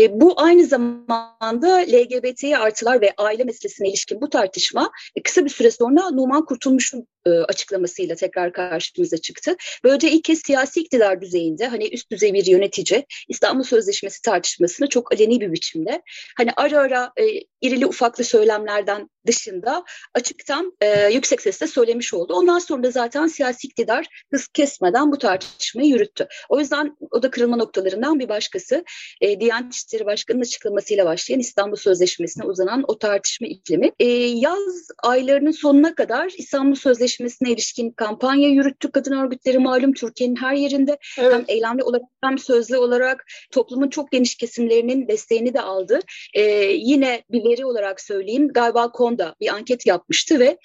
bu 0.10 0.34
aynı 0.42 0.66
zamanda 0.66 1.78
LGBT 1.78 2.44
artılar 2.44 3.02
ve 3.02 3.14
aile 3.18 3.44
meselesine 3.44 3.90
ilişkin 3.90 4.22
bu 4.22 4.30
tartışma 4.30 4.92
kısa 5.24 5.46
bir 5.46 5.50
süre 5.50 5.72
sonra 5.72 6.10
Numan 6.10 6.46
Kurtulmuş'un 6.46 7.08
e, 7.26 7.30
açıklamasıyla 7.30 8.16
tekrar 8.16 8.54
karşımıza 8.54 9.18
çıktı. 9.18 9.56
Böylece 9.84 10.12
ilk 10.12 10.24
kez 10.24 10.40
siyasi 10.40 10.80
iktidar 10.80 11.22
düzeyinde 11.22 11.68
hani 11.68 11.88
üst 11.88 12.12
düzey 12.12 12.34
bir 12.34 12.46
yönetici 12.46 13.06
İstanbul 13.28 13.64
Sözleşmesi 13.64 14.22
tartışmasını 14.22 14.90
çok 14.90 15.14
aleni 15.14 15.42
bir 15.42 15.52
biçimde 15.52 16.02
hani 16.38 16.52
ara 16.58 16.80
ara 16.80 17.12
e, 17.18 17.24
irili 17.62 17.86
ufaklı 17.86 18.24
söylemlerden 18.24 19.10
dışında 19.28 19.84
açıktan 20.14 20.74
e, 20.82 21.10
yüksek 21.14 21.42
sesle 21.42 21.68
söylemiş 21.68 22.14
oldu. 22.14 22.34
Ondan 22.34 22.60
sonra 22.60 22.84
da 22.84 22.92
zaten 22.92 23.28
siyasi 23.28 23.68
iktidar 23.68 24.08
hız 24.32 24.48
kesmeden 24.48 25.12
bu 25.12 25.18
tartışmayı 25.18 25.90
yürüttü. 25.90 26.28
O 26.50 26.60
yüzden 26.60 26.98
o 27.12 27.24
da 27.24 27.32
kırılma 27.32 27.56
noktalarından 27.56 28.20
bir 28.20 28.30
başkası 28.30 28.84
e, 29.22 29.40
Diyanet 29.40 29.74
İşleri 29.74 30.06
Başkanı'nın 30.06 30.42
açıklamasıyla 30.42 31.06
başlayan 31.06 31.40
İstanbul 31.40 31.76
Sözleşmesi'ne 31.76 32.46
uzanan 32.46 32.84
o 32.88 32.98
tartışma 32.98 33.48
iklimi. 33.48 33.92
E, 34.00 34.06
yaz 34.16 34.88
aylarının 35.04 35.52
sonuna 35.52 35.96
kadar 35.96 36.32
İstanbul 36.38 36.76
Sözleşmesi'ne 36.76 37.52
ilişkin 37.52 37.92
kampanya 37.92 38.50
yürüttü 38.50 38.92
kadın 38.92 39.12
örgütleri 39.12 39.60
malum 39.60 39.94
Türkiye'nin 39.94 40.36
her 40.36 40.54
yerinde 40.54 40.98
evet. 41.20 41.34
hem 41.34 41.46
eylemli 41.48 41.84
olarak 41.84 42.04
hem 42.24 42.38
sözlü 42.38 42.78
olarak 42.78 43.26
toplumun 43.52 43.90
çok 43.90 44.12
geniş 44.12 44.36
kesimlerinin 44.36 45.08
desteğini 45.08 45.54
de 45.54 45.62
aldı. 45.62 46.00
E, 46.34 46.42
yine 46.72 47.24
bir 47.32 47.50
veri 47.50 47.66
olarak 47.66 48.02
söyleyeyim 48.02 48.48
galiba 48.54 48.92
konuda 49.16 49.36
bir 49.42 49.54
anket 49.54 49.86
yapmıştı 49.86 50.40
ve 50.40 50.58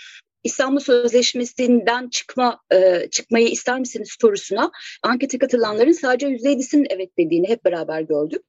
İstanbul 0.44 0.80
Sözleşmesi'nden 0.80 2.08
çıkma 2.08 2.60
e, 2.72 3.08
çıkmayı 3.10 3.48
ister 3.48 3.80
misiniz 3.80 4.16
sorusuna 4.20 4.70
ankete 5.02 5.38
katılanların 5.38 5.92
sadece 5.92 6.26
%7'sinin 6.26 6.86
evet 6.90 7.10
dediğini 7.18 7.48
hep 7.48 7.64
beraber 7.64 8.00
gördük. 8.00 8.42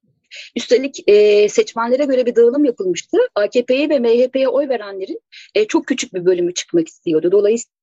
Üstelik 0.56 1.10
e, 1.10 1.50
seçmenlere 1.50 2.06
göre 2.06 2.26
bir 2.26 2.36
dağılım 2.36 2.66
yapılmıştı. 2.66 3.18
AKP'ye 3.36 3.90
ve 3.90 4.00
MHP'ye 4.00 4.48
oy 4.48 4.70
verenlerin 4.70 5.20
e, 5.56 5.68
çok 5.68 5.88
küçük 5.88 6.14
bir 6.14 6.26
bölümü 6.26 6.54
çıkmak 6.54 6.88
istiyordu. 6.88 7.32
Dolayısıyla 7.32 7.81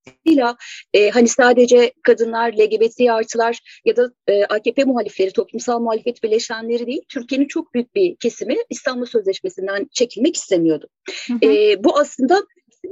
e, 0.92 1.10
hani 1.10 1.28
sadece 1.28 1.92
kadınlar, 2.02 2.52
LGBT 2.52 3.00
artılar 3.10 3.80
ya 3.84 3.96
da 3.96 4.10
e, 4.26 4.44
AKP 4.44 4.84
muhalifleri, 4.84 5.32
toplumsal 5.32 5.80
muhalefet 5.80 6.22
bileşenleri 6.22 6.86
değil, 6.86 7.02
Türkiye'nin 7.08 7.46
çok 7.46 7.74
büyük 7.74 7.94
bir 7.94 8.16
kesimi 8.16 8.56
İstanbul 8.70 9.06
Sözleşmesi'nden 9.06 9.88
çekilmek 9.92 10.36
istemiyordu. 10.36 10.88
Hı 11.26 11.34
hı. 11.34 11.52
E, 11.52 11.84
bu 11.84 11.98
aslında 11.98 12.42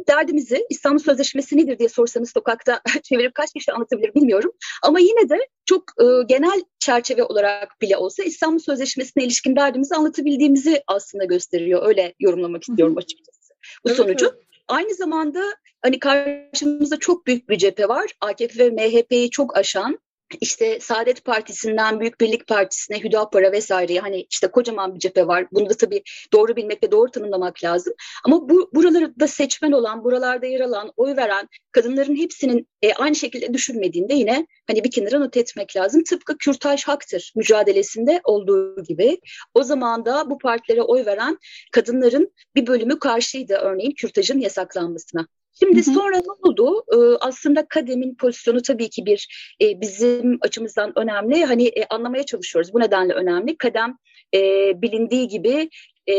derdimizi 0.09 0.67
İstanbul 0.71 0.99
Sözleşmesi 0.99 1.57
nedir 1.57 1.79
diye 1.79 1.89
sorsanız 1.89 2.33
sokakta 2.33 2.81
çevirip 3.03 3.35
kaç 3.35 3.53
kişi 3.53 3.73
anlatabilir 3.73 4.15
bilmiyorum. 4.15 4.53
Ama 4.83 4.99
yine 5.01 5.29
de 5.29 5.39
çok 5.65 5.83
e, 5.83 6.05
genel 6.29 6.65
çerçeve 6.79 7.25
olarak 7.25 7.81
bile 7.81 7.97
olsa 7.97 8.23
İstanbul 8.23 8.59
Sözleşmesi'ne 8.59 9.25
ilişkin 9.25 9.57
derdimizi 9.57 9.95
anlatabildiğimizi 9.95 10.83
aslında 10.87 11.25
gösteriyor. 11.25 11.87
Öyle 11.87 12.15
yorumlamak 12.21 12.63
istiyorum 12.63 12.97
açıkçası 12.97 13.55
bu 13.85 13.89
evet, 13.89 13.97
sonucu. 13.97 14.27
Evet. 14.27 14.56
Aynı 14.69 14.95
zamanda 14.95 15.43
hani 15.83 15.99
karşımızda 15.99 16.99
çok 16.99 17.27
büyük 17.27 17.49
bir 17.49 17.59
cephe 17.59 17.89
var. 17.89 18.11
AKP 18.21 18.59
ve 18.59 18.71
MHP'yi 18.71 19.31
çok 19.31 19.57
aşan 19.57 19.99
işte 20.41 20.81
Saadet 20.81 21.25
Partisi'nden 21.25 22.01
Büyük 22.01 22.21
Birlik 22.21 22.47
Partisi'ne 22.47 23.05
Hüdapar'a 23.05 23.53
vesaire 23.53 23.99
hani 23.99 24.27
işte 24.31 24.47
kocaman 24.47 24.95
bir 24.95 25.01
cephe 25.01 25.27
var. 25.27 25.47
Bunu 25.53 25.71
da 25.71 25.75
tabii 25.75 26.03
doğru 26.33 26.57
bilmek 26.57 26.83
ve 26.83 26.91
doğru 26.91 27.11
tanımlamak 27.11 27.65
lazım. 27.65 27.93
Ama 28.25 28.49
bu 28.49 28.71
buraları 28.75 29.29
seçmen 29.29 29.73
olan, 29.73 30.05
buralarda 30.05 30.47
yer 30.47 30.61
alan, 30.61 30.93
oy 30.97 31.17
veren 31.17 31.49
kadınların 31.73 32.17
hepsinin 32.17 32.69
e, 32.83 32.93
aynı 32.93 33.15
şekilde 33.15 33.55
düşünmediğinde 33.55 34.15
yine 34.15 34.47
hani 34.67 34.85
bir 34.85 34.91
kenara 34.91 35.19
not 35.19 35.37
etmek 35.37 35.77
lazım. 35.77 36.05
Tıpkı 36.05 36.39
Kürtaj 36.39 36.85
Haktır 36.85 37.33
mücadelesinde 37.37 38.21
olduğu 38.25 38.83
gibi 38.83 39.21
o 39.55 39.63
zaman 39.63 40.05
da 40.05 40.31
bu 40.31 40.39
partilere 40.39 40.83
oy 40.83 41.07
veren 41.07 41.39
kadınların 41.73 42.33
bir 42.55 42.67
bölümü 42.67 42.99
karşıydı 42.99 43.55
örneğin 43.55 43.91
Kürtaj'ın 43.91 44.41
yasaklanmasına. 44.41 45.27
Şimdi 45.59 45.87
hı 45.87 45.91
hı. 45.91 45.95
sonra 45.95 46.17
ne 46.17 46.51
oldu? 46.51 46.85
Ee, 46.95 47.17
aslında 47.21 47.67
kademin 47.69 48.15
pozisyonu 48.15 48.63
tabii 48.63 48.91
ki 48.91 49.07
bir 49.07 49.29
e, 49.63 49.81
bizim 49.81 50.39
açımızdan 50.41 50.93
önemli. 50.99 51.45
Hani 51.45 51.67
e, 51.67 51.87
anlamaya 51.91 52.23
çalışıyoruz. 52.23 52.75
Bu 52.75 52.81
nedenle 52.81 53.13
önemli. 53.13 53.57
Kadem 53.57 53.97
e, 54.35 54.41
bilindiği 54.83 55.29
gibi 55.29 55.71
e, 56.07 56.15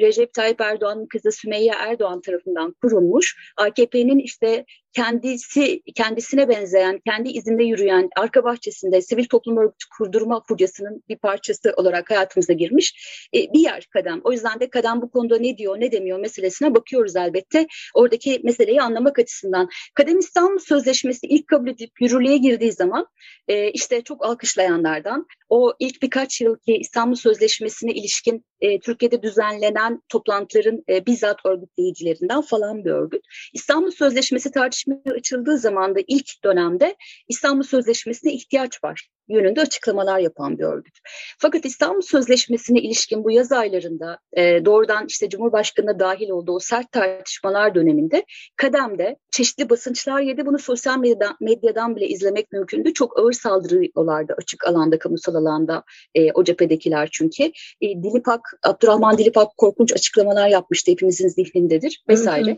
Recep 0.00 0.34
Tayyip 0.34 0.60
Erdoğan'ın 0.60 1.06
kızı 1.06 1.32
Sümeyye 1.32 1.72
Erdoğan 1.78 2.20
tarafından 2.20 2.74
kurulmuş. 2.82 3.52
AKP'nin 3.56 4.18
işte 4.18 4.64
kendisi 4.94 5.82
kendisine 5.94 6.48
benzeyen, 6.48 7.00
kendi 7.06 7.28
izinde 7.28 7.64
yürüyen 7.64 8.08
arka 8.16 8.44
bahçesinde 8.44 9.02
sivil 9.02 9.24
toplum 9.24 9.56
örgütü 9.56 9.86
kurdurma 9.98 10.42
furyasının 10.48 11.02
bir 11.08 11.16
parçası 11.16 11.74
olarak 11.76 12.10
hayatımıza 12.10 12.52
girmiş 12.52 12.94
e, 13.34 13.38
bir 13.52 13.60
yer 13.60 13.86
kadem. 13.92 14.20
O 14.24 14.32
yüzden 14.32 14.60
de 14.60 14.70
kadem 14.70 15.02
bu 15.02 15.10
konuda 15.10 15.38
ne 15.38 15.58
diyor, 15.58 15.80
ne 15.80 15.92
demiyor 15.92 16.18
meselesine 16.18 16.74
bakıyoruz 16.74 17.16
elbette. 17.16 17.66
Oradaki 17.94 18.40
meseleyi 18.44 18.82
anlamak 18.82 19.18
açısından. 19.18 19.68
Kadem 19.94 20.18
İstanbul 20.18 20.58
Sözleşmesi 20.58 21.26
ilk 21.26 21.48
kabul 21.48 21.68
edip 21.68 21.90
yürürlüğe 22.00 22.36
girdiği 22.36 22.72
zaman 22.72 23.06
e, 23.48 23.70
işte 23.70 24.02
çok 24.02 24.24
alkışlayanlardan, 24.24 25.26
o 25.48 25.72
ilk 25.78 26.02
birkaç 26.02 26.40
yılki 26.40 26.76
İstanbul 26.76 27.16
Sözleşmesi'ne 27.16 27.92
ilişkin 27.92 28.44
e, 28.60 28.80
Türkiye'de 28.80 29.22
düzenlenen 29.22 30.02
toplantıların 30.08 30.84
e, 30.88 31.06
bizzat 31.06 31.46
örgütleyicilerinden 31.46 32.40
falan 32.40 32.84
bir 32.84 32.90
örgüt. 32.90 33.22
İstanbul 33.52 33.90
Sözleşmesi 33.90 34.50
tartışmaya 34.84 35.16
açıldığı 35.16 35.58
zaman 35.58 35.94
da 35.94 36.00
ilk 36.06 36.44
dönemde 36.44 36.96
İstanbul 37.28 37.62
Sözleşmesi'ne 37.62 38.32
ihtiyaç 38.32 38.84
var 38.84 39.08
yönünde 39.28 39.60
açıklamalar 39.60 40.18
yapan 40.18 40.58
bir 40.58 40.64
örgüt. 40.64 40.98
Fakat 41.38 41.64
İstanbul 41.64 42.00
Sözleşmesi'ne 42.00 42.80
ilişkin 42.80 43.24
bu 43.24 43.30
yaz 43.30 43.52
aylarında 43.52 44.18
e, 44.32 44.64
doğrudan 44.64 45.06
işte 45.08 45.28
Cumhurbaşkanı'na 45.28 45.98
dahil 45.98 46.30
olduğu 46.30 46.52
o 46.52 46.58
sert 46.58 46.92
tartışmalar 46.92 47.74
döneminde 47.74 48.24
Kadem'de 48.56 49.16
çeşitli 49.30 49.70
basınçlar 49.70 50.20
yedi. 50.20 50.46
Bunu 50.46 50.58
sosyal 50.58 50.98
medyadan, 50.98 51.36
medyadan 51.40 51.96
bile 51.96 52.08
izlemek 52.08 52.52
mümkündü. 52.52 52.92
Çok 52.92 53.18
ağır 53.18 53.32
saldırıyorlardı 53.32 54.34
açık 54.38 54.68
alanda, 54.68 54.98
kamusal 54.98 55.34
alanda 55.34 55.84
e, 56.14 56.32
o 56.32 56.44
cephedekiler 56.44 57.08
çünkü. 57.12 57.44
E, 57.80 58.02
Dilipak, 58.02 58.40
Abdurrahman 58.62 59.18
Dilipak 59.18 59.56
korkunç 59.56 59.92
açıklamalar 59.92 60.48
yapmıştı 60.48 60.90
hepimizin 60.90 61.28
zihnindedir 61.28 62.04
vesaire. 62.08 62.50
Hı 62.50 62.54
hı. 62.54 62.56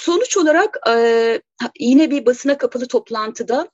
Sonuç 0.00 0.36
olarak 0.36 0.78
e, 0.88 1.40
yine 1.80 2.10
bir 2.10 2.26
basına 2.26 2.58
kapalı 2.58 2.88
toplantıda 2.88 3.68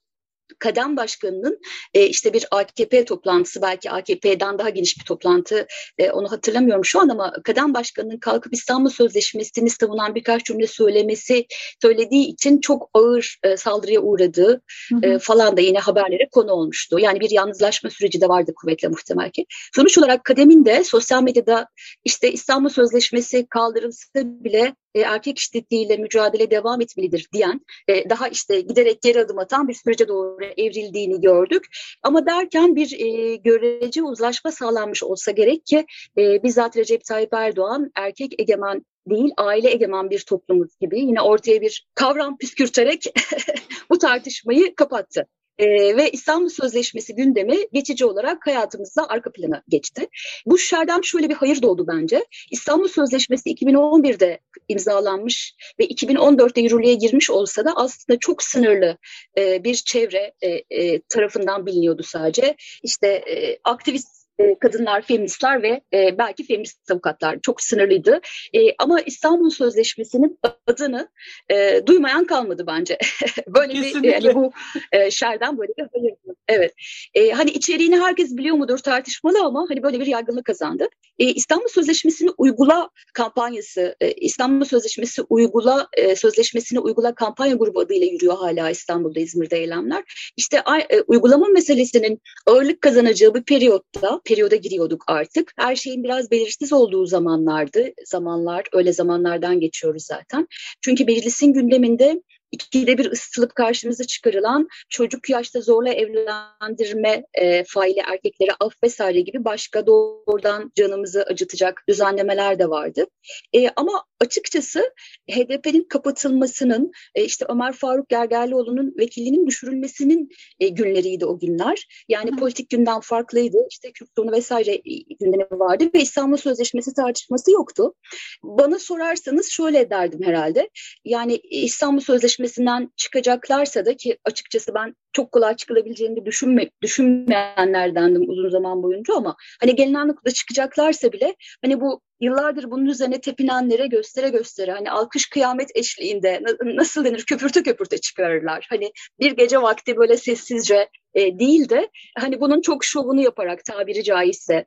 kadem 0.58 0.96
başkanının 0.96 1.58
e, 1.94 2.06
işte 2.06 2.32
bir 2.32 2.46
AKP 2.50 3.04
toplantısı 3.04 3.62
belki 3.62 3.90
AKP'den 3.90 4.58
daha 4.58 4.68
geniş 4.68 4.98
bir 4.98 5.04
toplantı 5.04 5.66
e, 5.98 6.10
onu 6.10 6.32
hatırlamıyorum 6.32 6.84
şu 6.84 7.00
an 7.00 7.08
ama 7.08 7.32
kadem 7.44 7.74
başkanının 7.74 8.18
kalkıp 8.18 8.54
İstanbul 8.54 8.90
Sözleşmesi'ni 8.90 9.70
savunan 9.70 10.14
birkaç 10.14 10.44
cümle 10.44 10.66
söylemesi 10.66 11.46
söylediği 11.82 12.26
için 12.26 12.60
çok 12.60 12.90
ağır 12.94 13.38
e, 13.42 13.56
saldırıya 13.56 14.00
uğradığı 14.00 14.62
e, 15.02 15.18
falan 15.18 15.56
da 15.56 15.60
yine 15.60 15.78
haberlere 15.78 16.28
konu 16.32 16.52
olmuştu. 16.52 16.98
Yani 16.98 17.20
bir 17.20 17.30
yalnızlaşma 17.30 17.90
süreci 17.90 18.20
de 18.20 18.28
vardı 18.28 18.52
kuvvetle 18.56 18.88
muhtemel 18.88 19.30
ki. 19.30 19.46
Sonuç 19.74 19.98
olarak 19.98 20.24
kademin 20.24 20.64
de 20.64 20.84
sosyal 20.84 21.22
medyada 21.22 21.66
işte 22.04 22.32
İstanbul 22.32 22.68
Sözleşmesi 22.68 23.46
kaldırılsa 23.50 24.06
bile 24.14 24.74
e, 24.94 25.00
erkek 25.00 25.38
şiddetiyle 25.38 25.96
mücadele 25.96 26.50
devam 26.50 26.80
etmelidir 26.80 27.28
diyen, 27.32 27.60
e, 27.88 28.10
daha 28.10 28.28
işte 28.28 28.60
giderek 28.60 29.02
geri 29.02 29.20
adım 29.20 29.38
atan 29.38 29.68
bir 29.68 29.74
sürece 29.74 30.08
doğru 30.08 30.44
evrildiğini 30.44 31.20
gördük. 31.20 31.66
Ama 32.02 32.26
derken 32.26 32.76
bir 32.76 33.00
e, 33.00 33.36
görece 33.36 34.02
uzlaşma 34.02 34.52
sağlanmış 34.52 35.02
olsa 35.02 35.30
gerek 35.30 35.66
ki 35.66 35.86
e, 36.18 36.42
bizzat 36.42 36.76
Recep 36.76 37.04
Tayyip 37.04 37.34
Erdoğan 37.34 37.90
erkek 37.94 38.40
egemen 38.40 38.84
değil 39.06 39.30
aile 39.36 39.70
egemen 39.70 40.10
bir 40.10 40.20
toplumuz 40.20 40.78
gibi 40.80 41.00
yine 41.00 41.20
ortaya 41.20 41.60
bir 41.60 41.86
kavram 41.94 42.38
püskürterek 42.38 43.04
bu 43.90 43.98
tartışmayı 43.98 44.74
kapattı. 44.74 45.26
Ee, 45.60 45.96
ve 45.96 46.10
İstanbul 46.10 46.48
Sözleşmesi 46.48 47.14
gündemi 47.14 47.56
geçici 47.72 48.04
olarak 48.04 48.46
hayatımızda 48.46 49.08
arka 49.08 49.32
plana 49.32 49.62
geçti. 49.68 50.08
Bu 50.46 50.58
şerden 50.58 51.00
şöyle 51.00 51.28
bir 51.28 51.34
hayır 51.34 51.62
doğdu 51.62 51.86
bence. 51.86 52.24
İstanbul 52.50 52.88
Sözleşmesi 52.88 53.50
2011'de 53.50 54.40
imzalanmış 54.68 55.54
ve 55.80 55.84
2014'te 55.86 56.60
yürürlüğe 56.60 56.94
girmiş 56.94 57.30
olsa 57.30 57.64
da 57.64 57.72
aslında 57.76 58.18
çok 58.18 58.42
sınırlı 58.42 58.98
e, 59.38 59.64
bir 59.64 59.74
çevre 59.74 60.34
e, 60.40 60.48
e, 60.70 61.00
tarafından 61.00 61.66
biliniyordu 61.66 62.02
sadece. 62.02 62.56
İşte 62.82 63.08
e, 63.08 63.58
aktivist 63.64 64.19
e, 64.40 64.58
kadınlar, 64.58 65.02
feministler 65.02 65.62
ve 65.62 65.80
e, 65.94 66.18
belki 66.18 66.46
feminist 66.46 66.90
avukatlar 66.90 67.38
çok 67.42 67.60
sınırlıydı. 67.60 68.20
E, 68.52 68.58
ama 68.78 69.00
İstanbul 69.00 69.50
Sözleşmesi'nin 69.50 70.38
adını 70.66 71.08
e, 71.52 71.82
duymayan 71.86 72.24
kalmadı 72.24 72.64
bence. 72.66 72.98
böyle 73.46 73.72
Kesinlikle. 73.72 74.02
bir 74.02 74.08
yani 74.12 74.34
bu 74.34 74.52
e, 74.92 75.10
şerden 75.10 75.58
böyle 75.58 75.72
bir 75.78 75.86
hayır. 75.92 76.14
Evet. 76.48 76.74
E, 77.14 77.30
hani 77.30 77.50
içeriğini 77.50 78.00
herkes 78.00 78.36
biliyor 78.36 78.56
mudur 78.56 78.78
tartışmalı 78.78 79.44
ama 79.44 79.66
hani 79.68 79.82
böyle 79.82 80.00
bir 80.00 80.06
yaygınlık 80.06 80.44
kazandı. 80.44 80.88
E, 81.18 81.24
İstanbul 81.24 81.68
Sözleşmesi'ni 81.68 82.30
uygula 82.38 82.90
kampanyası, 83.14 83.96
e, 84.00 84.12
İstanbul 84.12 84.64
Sözleşmesi 84.64 85.22
uygula 85.22 85.88
e, 85.92 86.16
sözleşmesini 86.16 86.78
uygula 86.80 87.14
kampanya 87.14 87.54
grubu 87.54 87.80
adıyla 87.80 88.06
yürüyor 88.06 88.36
hala 88.36 88.70
İstanbul'da, 88.70 89.20
İzmir'de 89.20 89.56
eylemler. 89.56 90.32
İşte 90.36 90.62
e, 90.90 91.00
uygulama 91.00 91.46
meselesinin 91.48 92.20
ağırlık 92.46 92.80
kazanacağı 92.80 93.34
bir 93.34 93.42
periyotta 93.42 94.20
periyoda 94.30 94.56
giriyorduk 94.56 95.04
artık. 95.06 95.52
Her 95.56 95.76
şeyin 95.76 96.04
biraz 96.04 96.30
belirsiz 96.30 96.72
olduğu 96.72 97.06
zamanlardı. 97.06 97.88
Zamanlar, 98.04 98.64
öyle 98.72 98.92
zamanlardan 98.92 99.60
geçiyoruz 99.60 100.04
zaten. 100.04 100.48
Çünkü 100.80 101.04
meclisin 101.04 101.52
gündeminde 101.52 102.22
ikide 102.52 102.98
bir 102.98 103.12
ısıtılıp 103.12 103.54
karşımıza 103.54 104.04
çıkarılan 104.04 104.68
çocuk 104.88 105.30
yaşta 105.30 105.60
zorla 105.60 105.92
evlendirme 105.92 107.24
e, 107.34 107.64
faili 107.64 108.00
erkeklere 108.00 108.50
af 108.60 108.74
vesaire 108.82 109.20
gibi 109.20 109.44
başka 109.44 109.86
doğrudan 109.86 110.72
canımızı 110.74 111.22
acıtacak 111.22 111.82
düzenlemeler 111.88 112.58
de 112.58 112.70
vardı. 112.70 113.06
E, 113.52 113.68
ama 113.76 114.04
açıkçası 114.20 114.92
HDP'nin 115.30 115.84
kapatılmasının 115.84 116.92
e, 117.14 117.24
işte 117.24 117.46
Ömer 117.48 117.72
Faruk 117.72 118.08
Gergerlioğlu'nun 118.08 118.94
vekilliğinin 118.98 119.46
düşürülmesinin 119.46 120.28
e, 120.60 120.68
günleriydi 120.68 121.26
o 121.26 121.38
günler. 121.38 122.04
Yani 122.08 122.30
Hı. 122.30 122.36
politik 122.36 122.70
günden 122.70 123.00
farklıydı. 123.00 123.58
İşte 123.70 123.92
Kürt 123.92 124.08
sorunu 124.16 124.32
vesaire 124.32 124.74
e, 124.74 125.14
gündemi 125.20 125.46
vardı 125.50 125.90
ve 125.94 126.00
İstanbul 126.00 126.36
Sözleşmesi 126.36 126.94
tartışması 126.94 127.50
yoktu. 127.50 127.94
Bana 128.42 128.78
sorarsanız 128.78 129.50
şöyle 129.50 129.90
derdim 129.90 130.22
herhalde. 130.22 130.70
Yani 131.04 131.36
İstanbul 131.36 132.00
Sözleşmesi'nden 132.40 132.92
çıkacaklarsa 132.96 133.86
da 133.86 133.96
ki 133.96 134.18
açıkçası 134.24 134.74
ben 134.74 134.94
çok 135.12 135.32
kolay 135.32 135.56
çıkılabileceğini 135.56 136.26
düşünme, 136.26 136.70
düşünmeyenlerdendim 136.82 138.30
uzun 138.30 138.50
zaman 138.50 138.82
boyunca 138.82 139.14
ama 139.14 139.36
hani 139.60 139.76
gelinen 139.76 140.08
noktada 140.08 140.34
çıkacaklarsa 140.34 141.12
bile 141.12 141.36
hani 141.62 141.80
bu 141.80 142.00
yıllardır 142.20 142.70
bunun 142.70 142.86
üzerine 142.86 143.20
tepinenlere 143.20 143.86
göstere 143.86 144.28
göstere 144.28 144.72
hani 144.72 144.90
alkış 144.90 145.28
kıyamet 145.28 145.70
eşliğinde 145.74 146.42
nasıl 146.64 147.04
denir 147.04 147.24
köpürte 147.24 147.62
köpürte 147.62 147.98
çıkarırlar. 147.98 148.66
Hani 148.70 148.92
bir 149.20 149.32
gece 149.32 149.62
vakti 149.62 149.96
böyle 149.96 150.16
sessizce 150.16 150.88
e, 151.14 151.38
değil 151.38 151.68
de 151.68 151.90
hani 152.18 152.40
bunun 152.40 152.60
çok 152.60 152.84
şovunu 152.84 153.20
yaparak 153.20 153.64
tabiri 153.64 154.04
caizse 154.04 154.64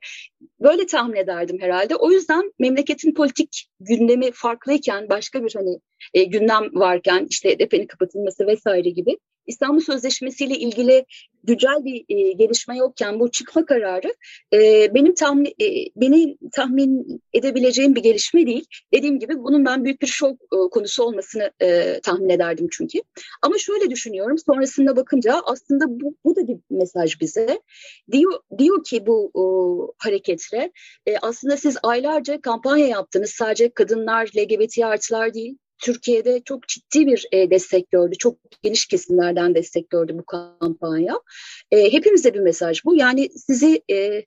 böyle 0.60 0.86
tahmin 0.86 1.16
ederdim 1.16 1.58
herhalde. 1.60 1.96
O 1.96 2.10
yüzden 2.10 2.52
memleketin 2.58 3.14
politik 3.14 3.66
gündemi 3.80 4.32
farklıyken 4.32 5.08
başka 5.08 5.44
bir 5.44 5.54
hani 5.54 5.78
e, 6.14 6.24
gündem 6.24 6.70
varken 6.72 7.26
işte 7.30 7.54
HDP'nin 7.54 7.86
kapatılması 7.86 8.46
vesaire 8.46 8.90
gibi 8.90 9.18
İstanbul 9.46 9.80
Sözleşmesi 9.80 10.44
ile 10.44 10.54
ilgili 10.54 11.04
güncel 11.44 11.84
bir 11.84 12.04
e, 12.08 12.32
gelişme 12.32 12.76
yokken 12.76 13.20
bu 13.20 13.30
çıkma 13.30 13.66
kararı 13.66 14.14
e, 14.52 14.88
benim 14.94 15.14
tahmin 15.14 15.46
e, 15.46 15.66
beni 15.96 16.38
tahmin 16.52 17.22
edebileceğim 17.32 17.94
bir 17.94 18.02
gelişme 18.02 18.46
değil. 18.46 18.64
Dediğim 18.94 19.18
gibi 19.18 19.38
bunun 19.38 19.64
ben 19.64 19.84
büyük 19.84 20.02
bir 20.02 20.06
şok 20.06 20.32
e, 20.42 20.56
konusu 20.70 21.04
olmasını 21.04 21.52
e, 21.62 22.00
tahmin 22.02 22.28
ederdim 22.28 22.68
çünkü. 22.72 22.98
Ama 23.42 23.58
şöyle 23.58 23.90
düşünüyorum 23.90 24.38
sonrasında 24.38 24.96
bakınca 24.96 25.40
aslında 25.44 25.84
bu, 25.88 26.16
bu 26.24 26.36
da 26.36 26.48
bir 26.48 26.56
mesaj 26.70 27.20
bize. 27.20 27.60
Diyor 28.12 28.32
diyor 28.58 28.84
ki 28.84 29.06
bu 29.06 29.30
o, 29.34 29.92
hareketle 29.98 30.72
e, 31.06 31.16
aslında 31.22 31.56
siz 31.56 31.76
aylarca 31.82 32.40
kampanya 32.40 32.86
yaptınız 32.86 33.30
sadece 33.30 33.68
kadınlar, 33.68 34.30
LGBT 34.36 34.78
artılar 34.78 35.34
değil 35.34 35.58
Türkiye'de 35.78 36.42
çok 36.44 36.68
ciddi 36.68 37.06
bir 37.06 37.26
e, 37.32 37.50
destek 37.50 37.90
gördü. 37.90 38.14
Çok 38.18 38.38
geniş 38.62 38.86
kesimlerden 38.86 39.54
destek 39.54 39.90
gördü 39.90 40.12
bu 40.18 40.24
kampanya. 40.24 41.20
E, 41.70 41.92
hepimize 41.92 42.34
bir 42.34 42.40
mesaj 42.40 42.84
bu. 42.84 42.96
Yani 42.96 43.30
sizi 43.30 43.82
e, 43.90 44.24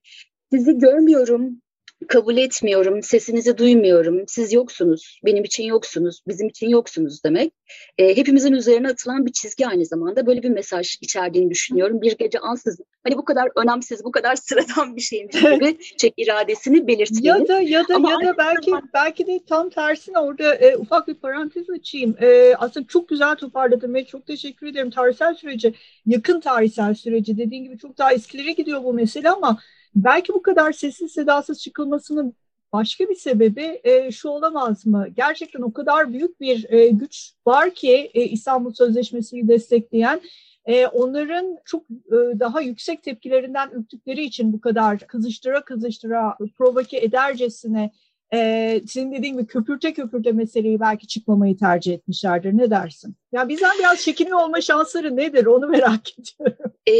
sizi 0.52 0.78
görmüyorum, 0.78 1.62
kabul 2.08 2.38
etmiyorum, 2.38 3.04
sesinizi 3.04 3.58
duymuyorum, 3.58 4.24
siz 4.28 4.54
yoksunuz, 4.54 5.20
benim 5.26 5.44
için 5.44 5.64
yoksunuz, 5.64 6.22
bizim 6.28 6.48
için 6.48 6.70
yoksunuz 6.70 7.24
demek. 7.24 7.54
E, 7.98 8.18
hepimizin 8.18 8.54
üzerine 8.54 8.88
atılan 8.88 9.26
bir 9.26 9.32
çizgi 9.32 9.68
aynı 9.68 9.86
zamanda 9.86 10.26
böyle 10.26 10.44
bir 10.44 10.50
mesaj 10.50 10.98
içerdiğini 11.02 11.50
düşünüyorum. 11.50 12.02
Bir 12.02 12.18
gece 12.18 12.40
ansızın 12.40 12.86
hani 13.04 13.18
bu 13.18 13.26
kadar 13.26 13.50
önemsiz, 13.56 14.04
bu 14.04 14.12
kadar 14.12 14.36
sıradan 14.48 14.96
bir 14.96 15.02
şeymiş 15.02 15.36
gibi 15.36 15.78
çek 15.98 16.14
iradesini 16.18 16.88
belirtmeyin. 16.88 17.40
Ya 17.40 17.48
da 17.48 17.62
ya 17.62 17.88
da 17.88 17.96
Ama 17.96 18.12
ya 18.12 18.20
da 18.28 18.38
belki 18.38 18.70
zaman... 18.70 18.90
belki 18.94 19.28
de 19.28 19.40
tam 19.50 19.70
tersine 19.70 20.20
orada 20.20 20.56
e, 20.56 20.78
ufak 20.78 21.08
bir 21.08 21.16
parantez 21.16 21.70
açayım. 21.70 22.16
E, 22.22 22.56
aslında 22.58 22.88
çok 22.88 23.10
güzel 23.10 23.36
toparladın 23.36 23.94
ve 23.94 24.06
çok 24.06 24.28
teşekkür 24.28 24.68
ederim. 24.68 24.92
Tarihsel 24.92 25.34
süreci, 25.34 25.74
yakın 26.06 26.40
tarihsel 26.40 26.94
süreci 26.94 27.38
dediğin 27.38 27.64
gibi 27.64 27.78
çok 27.78 27.98
daha 27.98 28.14
eskilere 28.14 28.52
gidiyor 28.52 28.84
bu 28.84 28.94
mesele 28.94 29.30
ama 29.30 29.60
Belki 29.96 30.34
bu 30.34 30.42
kadar 30.42 30.72
sessiz 30.72 31.12
sedasız 31.12 31.62
çıkılmasının 31.62 32.34
başka 32.74 33.10
bir 33.10 33.16
sebebi 33.16 33.82
e, 33.84 34.12
şu 34.12 34.30
olamaz 34.30 34.86
mı? 34.86 35.08
Gerçekten 35.16 35.62
o 35.62 35.74
kadar 35.74 36.14
büyük 36.14 36.42
bir 36.42 36.72
e, 36.72 36.88
güç 36.88 37.34
var 37.48 37.74
ki 37.74 38.12
e, 38.14 38.22
İstanbul 38.22 38.74
Sözleşmesi'ni 38.74 39.48
destekleyen 39.48 40.22
e, 40.66 40.88
onların 40.88 41.58
çok 41.66 41.84
e, 41.84 42.40
daha 42.40 42.62
yüksek 42.62 43.04
tepkilerinden 43.04 43.70
ürktükleri 43.72 44.24
için 44.24 44.54
bu 44.54 44.62
kadar 44.62 45.00
kızıştıra 45.00 45.62
kızıştıra 45.66 46.38
provoke 46.58 46.98
edercesine 46.98 47.92
e, 48.34 48.82
senin 48.88 49.12
dediğin 49.12 49.34
gibi 49.34 49.48
köpürte 49.48 49.94
köpürte 49.94 50.32
meseleyi 50.32 50.80
belki 50.80 51.08
çıkmamayı 51.08 51.58
tercih 51.58 51.94
etmişlerdir. 51.94 52.58
Ne 52.58 52.70
dersin? 52.70 53.16
Yani 53.32 53.50
bizden 53.50 53.72
biraz 53.80 54.02
çekiniyor 54.02 54.40
olma 54.40 54.62
şansları 54.62 55.16
nedir 55.16 55.46
onu 55.46 55.68
merak 55.68 56.02
ediyorum. 56.20 56.72
E, 56.86 56.94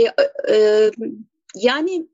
e, 0.54 0.92
yani 1.56 2.08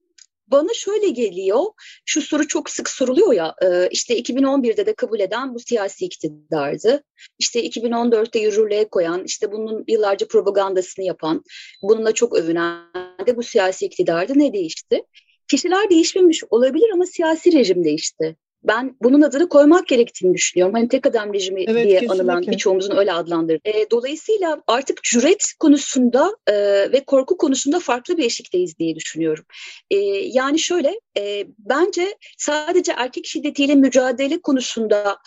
bana 0.47 0.73
şöyle 0.73 1.09
geliyor, 1.09 1.63
şu 2.05 2.21
soru 2.21 2.47
çok 2.47 2.69
sık 2.69 2.89
soruluyor 2.89 3.33
ya, 3.33 3.55
e, 3.61 3.87
işte 3.91 4.17
2011'de 4.17 4.85
de 4.85 4.93
kabul 4.93 5.19
eden 5.19 5.53
bu 5.55 5.59
siyasi 5.59 6.05
iktidardı. 6.05 7.03
İşte 7.39 7.63
2014'te 7.63 8.39
yürürlüğe 8.39 8.89
koyan, 8.89 9.23
işte 9.25 9.51
bunun 9.51 9.83
yıllarca 9.87 10.27
propagandasını 10.27 11.05
yapan, 11.05 11.43
bununla 11.81 12.11
çok 12.11 12.37
övünen 12.37 12.85
de 13.27 13.37
bu 13.37 13.43
siyasi 13.43 13.85
iktidardı. 13.85 14.33
Ne 14.35 14.53
değişti? 14.53 15.03
Kişiler 15.47 15.89
değişmemiş 15.89 16.43
olabilir 16.49 16.89
ama 16.93 17.05
siyasi 17.05 17.53
rejim 17.53 17.83
değişti 17.83 18.35
ben 18.63 18.95
bunun 19.01 19.21
adını 19.21 19.49
koymak 19.49 19.87
gerektiğini 19.87 20.33
düşünüyorum. 20.33 20.73
Hani 20.73 20.87
tek 20.87 21.05
adam 21.05 21.33
rejimi 21.33 21.63
evet, 21.63 21.87
diye 21.87 21.99
kesinlikle. 21.99 22.23
anılan 22.23 22.41
birçoğumuzun 22.41 22.97
öyle 22.97 23.13
adlandırır. 23.13 23.61
E, 23.65 23.89
dolayısıyla 23.91 24.61
artık 24.67 25.03
cüret 25.03 25.53
konusunda 25.59 26.37
e, 26.47 26.53
ve 26.91 27.03
korku 27.07 27.37
konusunda 27.37 27.79
farklı 27.79 28.17
bir 28.17 28.25
eşikteyiz 28.25 28.79
diye 28.79 28.95
düşünüyorum. 28.95 29.45
E, 29.91 29.97
yani 30.33 30.59
şöyle 30.59 30.99
e, 31.17 31.47
bence 31.59 32.17
sadece 32.37 32.93
erkek 32.97 33.25
şiddetiyle 33.25 33.75
mücadele 33.75 34.41
konusunda 34.41 35.17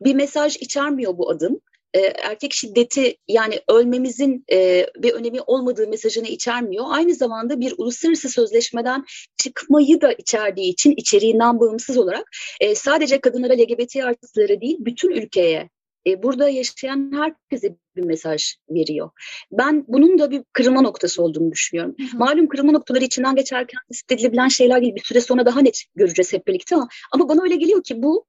bir 0.00 0.14
mesaj 0.14 0.56
içermiyor 0.56 1.18
bu 1.18 1.30
adım. 1.30 1.60
E, 1.94 2.00
erkek 2.00 2.52
şiddeti 2.52 3.16
yani 3.28 3.60
ölmemizin 3.68 4.44
e, 4.52 4.86
bir 4.98 5.12
önemi 5.12 5.40
olmadığı 5.40 5.88
mesajını 5.88 6.26
içermiyor. 6.26 6.84
Aynı 6.88 7.14
zamanda 7.14 7.60
bir 7.60 7.74
uluslararası 7.78 8.28
sözleşmeden 8.28 9.04
çıkmayı 9.36 10.00
da 10.00 10.12
içerdiği 10.12 10.72
için 10.72 10.94
içeriğinden 10.96 11.60
bağımsız 11.60 11.96
olarak 11.96 12.30
e, 12.60 12.74
sadece 12.74 13.20
kadınlara 13.20 13.54
LGBT 13.54 13.96
artıları 13.96 14.60
değil 14.60 14.76
bütün 14.80 15.10
ülkeye 15.10 15.70
e, 16.06 16.22
burada 16.22 16.48
yaşayan 16.48 17.12
herkese 17.14 17.76
bir 17.96 18.04
mesaj 18.04 18.54
veriyor. 18.70 19.10
Ben 19.52 19.84
bunun 19.88 20.18
da 20.18 20.30
bir 20.30 20.42
kırılma 20.52 20.80
noktası 20.80 21.22
olduğunu 21.22 21.52
düşünüyorum. 21.52 21.94
Hı 21.98 22.16
hı. 22.16 22.18
Malum 22.18 22.48
kırılma 22.48 22.72
noktaları 22.72 23.04
içinden 23.04 23.36
geçerken 23.36 23.78
hissedilebilen 23.90 24.48
şeyler 24.48 24.78
gibi 24.78 24.96
bir 24.96 25.04
süre 25.04 25.20
sonra 25.20 25.46
daha 25.46 25.60
net 25.60 25.84
göreceğiz 25.96 26.32
hep 26.32 26.46
birlikte 26.46 26.76
ama, 26.76 26.88
ama 27.12 27.28
bana 27.28 27.42
öyle 27.42 27.56
geliyor 27.56 27.82
ki 27.82 28.02
bu 28.02 28.26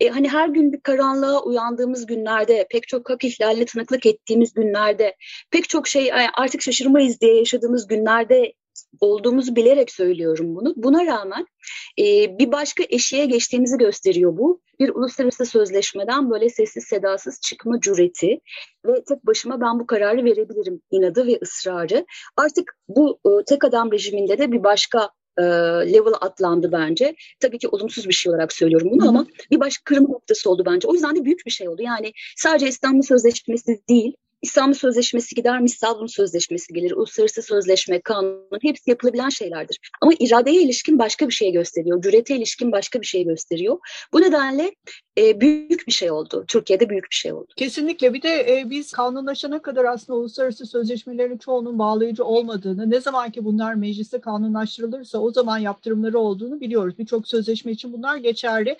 e, 0.00 0.08
hani 0.08 0.28
her 0.28 0.48
gün 0.48 0.72
bir 0.72 0.80
karanlığa 0.80 1.42
uyandığımız 1.42 2.06
günlerde, 2.06 2.66
pek 2.70 2.88
çok 2.88 3.10
hak 3.10 3.24
ihlaline 3.24 3.64
tanıklık 3.64 4.06
ettiğimiz 4.06 4.54
günlerde, 4.54 5.16
pek 5.50 5.68
çok 5.68 5.88
şey 5.88 6.10
artık 6.34 6.62
şaşırmayız 6.62 7.20
diye 7.20 7.36
yaşadığımız 7.36 7.86
günlerde 7.86 8.52
olduğumuzu 9.00 9.56
bilerek 9.56 9.90
söylüyorum 9.90 10.56
bunu. 10.56 10.74
Buna 10.76 11.06
rağmen 11.06 11.46
e, 11.98 12.38
bir 12.38 12.52
başka 12.52 12.84
eşiğe 12.88 13.26
geçtiğimizi 13.26 13.78
gösteriyor 13.78 14.36
bu. 14.36 14.60
Bir 14.80 14.88
uluslararası 14.88 15.46
sözleşmeden 15.46 16.30
böyle 16.30 16.48
sessiz 16.48 16.84
sedasız 16.84 17.40
çıkma 17.40 17.80
cüreti 17.80 18.40
ve 18.86 19.04
tek 19.08 19.26
başıma 19.26 19.60
ben 19.60 19.80
bu 19.80 19.86
kararı 19.86 20.24
verebilirim 20.24 20.80
inadı 20.90 21.26
ve 21.26 21.38
ısrarı. 21.42 22.06
Artık 22.36 22.78
bu 22.88 23.18
e, 23.26 23.44
tek 23.44 23.64
adam 23.64 23.92
rejiminde 23.92 24.38
de 24.38 24.52
bir 24.52 24.64
başka 24.64 25.10
e, 25.38 25.42
level 25.92 26.14
atlandı 26.20 26.72
bence. 26.72 27.14
Tabii 27.40 27.58
ki 27.58 27.68
olumsuz 27.68 28.08
bir 28.08 28.14
şey 28.14 28.30
olarak 28.32 28.52
söylüyorum 28.52 28.88
bunu 28.90 29.02
Hı-hı. 29.02 29.08
ama 29.08 29.26
bir 29.50 29.60
başka 29.60 29.84
kırılma 29.84 30.08
noktası 30.08 30.50
oldu 30.50 30.62
bence. 30.66 30.88
O 30.88 30.94
yüzden 30.94 31.16
de 31.16 31.24
büyük 31.24 31.46
bir 31.46 31.50
şey 31.50 31.68
oldu. 31.68 31.82
Yani 31.82 32.12
sadece 32.36 32.68
İstanbul 32.68 33.02
Sözleşmesi 33.02 33.80
değil, 33.88 34.16
İstanbul 34.42 34.74
Sözleşmesi 34.74 35.34
gider, 35.34 35.60
Missalbun 35.60 36.06
Sözleşmesi 36.06 36.72
gelir, 36.72 36.90
uluslararası 36.92 37.42
sözleşme, 37.42 38.00
kanun 38.00 38.58
hepsi 38.62 38.90
yapılabilen 38.90 39.28
şeylerdir. 39.28 39.78
Ama 40.00 40.12
iradeye 40.18 40.62
ilişkin 40.62 40.98
başka 40.98 41.28
bir 41.28 41.32
şey 41.32 41.52
gösteriyor, 41.52 42.02
cürete 42.02 42.36
ilişkin 42.36 42.72
başka 42.72 43.00
bir 43.00 43.06
şey 43.06 43.24
gösteriyor. 43.24 43.78
Bu 44.12 44.20
nedenle 44.20 44.74
e, 45.18 45.40
büyük 45.40 45.86
bir 45.86 45.92
şey 45.92 46.10
oldu. 46.10 46.44
Türkiye'de 46.48 46.90
büyük 46.90 47.04
bir 47.10 47.16
şey 47.16 47.32
oldu. 47.32 47.52
Kesinlikle. 47.56 48.14
Bir 48.14 48.22
de 48.22 48.58
e, 48.58 48.70
biz 48.70 48.92
kanunlaşana 48.92 49.62
kadar 49.62 49.84
aslında 49.84 50.18
uluslararası 50.18 50.66
sözleşmelerin 50.66 51.38
çoğunun 51.38 51.78
bağlayıcı 51.78 52.24
olmadığını, 52.24 52.90
ne 52.90 53.00
zaman 53.00 53.30
ki 53.30 53.44
bunlar 53.44 53.74
mecliste 53.74 54.20
kanunlaştırılırsa 54.20 55.18
o 55.18 55.32
zaman 55.32 55.58
yaptırımları 55.58 56.18
olduğunu 56.18 56.60
biliyoruz. 56.60 56.98
Birçok 56.98 57.28
sözleşme 57.28 57.72
için 57.72 57.92
bunlar 57.92 58.16
geçerli. 58.16 58.76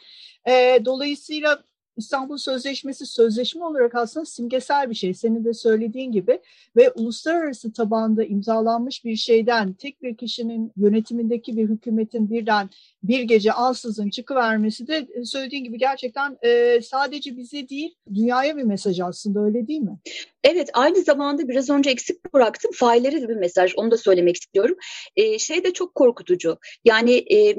E, 0.49 0.81
dolayısıyla 0.85 1.63
İstanbul 1.97 2.37
Sözleşmesi 2.37 3.07
sözleşme 3.07 3.65
olarak 3.65 3.95
aslında 3.95 4.27
simgesel 4.27 4.91
bir 4.91 4.95
şey. 4.95 5.15
Senin 5.15 5.45
de 5.45 5.55
söylediğin 5.55 6.13
gibi 6.13 6.41
ve 6.77 6.91
uluslararası 6.91 7.73
tabanda 7.73 8.25
imzalanmış 8.25 9.05
bir 9.05 9.17
şeyden 9.17 9.73
tek 9.73 10.03
bir 10.03 10.17
kişinin 10.17 10.73
yönetimindeki 10.77 11.57
bir 11.57 11.69
hükümetin 11.69 12.31
birden 12.31 12.71
bir 13.03 13.21
gece 13.21 13.53
ansızın 13.53 14.11
çıkıvermesi 14.11 14.89
de 14.89 15.07
e, 15.15 15.25
söylediğin 15.25 15.65
gibi 15.65 15.79
gerçekten 15.79 16.39
e, 16.43 16.81
sadece 16.83 17.37
bize 17.37 17.69
değil 17.69 17.95
dünyaya 18.15 18.57
bir 18.57 18.63
mesaj 18.63 19.01
aslında 19.01 19.41
öyle 19.41 19.67
değil 19.67 19.81
mi? 19.81 19.99
Evet 20.45 20.71
aynı 20.73 21.03
zamanda 21.03 21.49
biraz 21.49 21.71
önce 21.71 21.91
eksik 21.91 22.35
bıraktım 22.35 22.71
faillere 22.75 23.23
de 23.23 23.29
bir 23.29 23.37
mesaj 23.37 23.73
onu 23.77 23.91
da 23.91 23.97
söylemek 23.97 24.37
istiyorum. 24.37 24.77
E, 25.17 25.39
şey 25.39 25.65
de 25.65 25.73
çok 25.73 25.95
korkutucu 25.95 26.59
yani 26.85 27.25
e, 27.33 27.57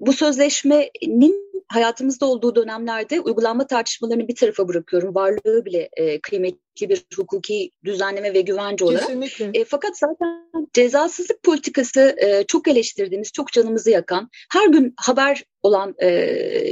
bu 0.00 0.12
sözleşmenin 0.12 1.51
hayatımızda 1.72 2.26
olduğu 2.26 2.54
dönemlerde 2.54 3.20
uygulanma 3.20 3.66
tartışmalarını 3.66 4.28
bir 4.28 4.34
tarafa 4.34 4.68
bırakıyorum. 4.68 5.14
Varlığı 5.14 5.64
bile 5.64 5.88
e, 5.96 6.20
kıymetli 6.20 6.88
bir 6.88 7.04
hukuki 7.16 7.70
düzenleme 7.84 8.34
ve 8.34 8.40
güvence 8.40 8.84
olarak. 8.84 9.06
Kesinlikle. 9.06 9.50
E, 9.54 9.64
fakat 9.64 9.98
zaten 9.98 10.68
cezasızlık 10.72 11.42
politikası 11.42 12.16
e, 12.18 12.44
çok 12.44 12.68
eleştirdiğimiz, 12.68 13.32
çok 13.32 13.52
canımızı 13.52 13.90
yakan, 13.90 14.28
her 14.52 14.68
gün 14.68 14.94
haber 14.96 15.44
olan 15.62 15.94
e, 16.02 16.10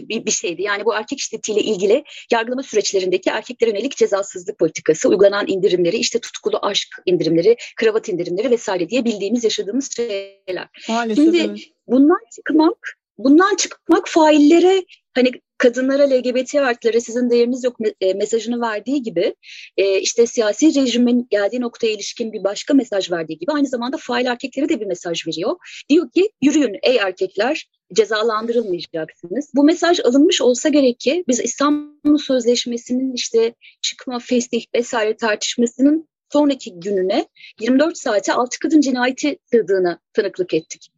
bir, 0.09 0.27
bir 0.27 0.31
şeydi. 0.31 0.63
Yani 0.63 0.85
bu 0.85 0.95
erkek 0.95 1.21
şiddetiyle 1.21 1.61
ilgili 1.61 2.05
yargılama 2.33 2.63
süreçlerindeki 2.63 3.31
erkeklere 3.31 3.71
yönelik 3.71 3.97
cezasızlık 3.97 4.59
politikası, 4.59 5.09
uygulanan 5.09 5.47
indirimleri, 5.47 5.97
işte 5.97 6.19
tutkulu 6.19 6.59
aşk 6.63 6.89
indirimleri, 7.07 7.57
kravat 7.77 8.09
indirimleri 8.09 8.51
vesaire 8.51 8.89
diye 8.89 9.05
bildiğimiz, 9.05 9.45
yaşadığımız 9.45 9.97
şeyler. 9.97 10.69
Maalesef, 10.89 11.25
Şimdi 11.25 11.39
evet. 11.39 11.59
bundan 11.87 12.21
çıkmak 12.35 13.00
bundan 13.25 13.57
çıkmak 13.57 14.09
faillere 14.09 14.85
hani 15.15 15.31
kadınlara 15.59 16.11
LGBT 16.11 16.55
artılara 16.55 17.01
sizin 17.01 17.31
değeriniz 17.31 17.65
yok 17.65 17.77
e, 18.01 18.15
mesajını 18.15 18.61
verdiği 18.61 19.03
gibi 19.03 19.35
e, 19.77 20.01
işte 20.01 20.27
siyasi 20.27 20.75
rejimin 20.75 21.27
geldiği 21.31 21.61
noktaya 21.61 21.93
ilişkin 21.93 22.33
bir 22.33 22.45
başka 22.45 22.75
mesaj 22.75 23.11
verdiği 23.11 23.39
gibi 23.39 23.53
aynı 23.53 23.67
zamanda 23.67 23.97
fail 24.01 24.27
erkeklere 24.27 24.69
de 24.69 24.81
bir 24.81 24.87
mesaj 24.87 25.27
veriyor. 25.27 25.57
Diyor 25.89 26.11
ki 26.11 26.31
yürüyün 26.43 26.77
ey 26.83 26.97
erkekler 26.97 27.69
cezalandırılmayacaksınız. 27.95 29.51
Bu 29.55 29.65
mesaj 29.65 30.01
alınmış 30.01 30.41
olsa 30.41 30.69
gerek 30.69 31.01
ki 31.01 31.25
biz 31.29 31.41
İstanbul 31.41 32.19
Sözleşmesi'nin 32.19 33.15
işte 33.15 33.55
çıkma, 33.83 34.19
fesih 34.19 34.65
vesaire 34.75 35.17
tartışmasının 35.17 36.09
sonraki 36.33 36.81
gününe 36.81 37.27
24 37.61 37.99
saate 37.99 38.33
altı 38.33 38.59
kadın 38.59 38.81
cinayeti 38.81 39.39
sığdığına 39.53 39.99
tanıklık 40.13 40.55
ettik. 40.55 40.89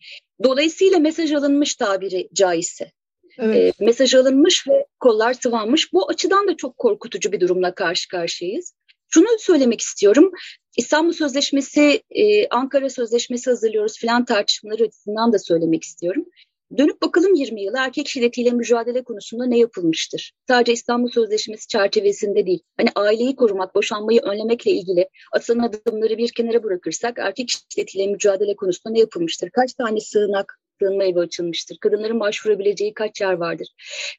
Dolayısıyla 0.43 0.99
mesaj 0.99 1.33
alınmış 1.33 1.75
tabiri 1.75 2.29
caizse. 2.35 2.93
Evet. 3.39 3.81
E, 3.81 3.85
mesaj 3.85 4.15
alınmış 4.15 4.69
ve 4.69 4.87
kollar 5.01 5.35
sıvanmış. 5.35 5.93
Bu 5.93 6.09
açıdan 6.09 6.49
da 6.49 6.57
çok 6.57 6.79
korkutucu 6.79 7.33
bir 7.33 7.41
durumla 7.41 7.75
karşı 7.75 8.09
karşıyayız. 8.09 8.75
Şunu 9.09 9.27
söylemek 9.39 9.81
istiyorum. 9.81 10.33
İstanbul 10.77 11.13
Sözleşmesi, 11.13 12.03
e, 12.11 12.49
Ankara 12.49 12.91
Sözleşmesi 12.91 13.51
hazırlıyoruz 13.51 13.99
filan 13.99 14.25
tartışmaları 14.25 14.85
açısından 14.85 15.33
da 15.33 15.39
söylemek 15.39 15.83
istiyorum. 15.83 16.25
Dönüp 16.79 17.03
bakalım 17.03 17.35
20 17.35 17.63
yıl 17.63 17.75
erkek 17.75 18.09
şiddetiyle 18.09 18.51
mücadele 18.51 19.05
konusunda 19.05 19.47
ne 19.47 19.59
yapılmıştır? 19.59 20.33
Sadece 20.49 20.73
İstanbul 20.73 21.09
Sözleşmesi 21.09 21.69
çerçevesinde 21.69 22.47
değil. 22.47 22.61
Hani 22.77 22.89
aileyi 22.95 23.37
korumak, 23.37 23.75
boşanmayı 23.75 24.21
önlemekle 24.21 24.71
ilgili 24.71 25.09
atılan 25.33 25.59
adımları 25.59 26.19
bir 26.19 26.33
kenara 26.33 26.63
bırakırsak 26.63 27.19
erkek 27.19 27.51
şiddetiyle 27.51 28.07
mücadele 28.07 28.57
konusunda 28.57 28.93
ne 28.93 29.01
yapılmıştır? 29.01 29.51
Kaç 29.51 29.75
tane 29.75 30.01
sığınak, 30.01 30.61
sığınma 30.83 31.05
evi 31.05 31.19
açılmıştır? 31.19 31.79
Kadınların 31.81 32.21
başvurabileceği 32.21 32.95
kaç 32.95 33.21
yer 33.21 33.33
vardır? 33.33 33.69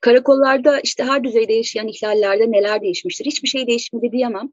Karakollarda 0.01 0.79
işte 0.79 1.03
her 1.03 1.23
düzeyde 1.23 1.53
yaşayan 1.53 1.87
ihlallerde 1.87 2.51
neler 2.51 2.81
değişmiştir? 2.81 3.25
Hiçbir 3.25 3.47
şey 3.47 3.67
değişmedi 3.67 4.11
diyemem 4.11 4.49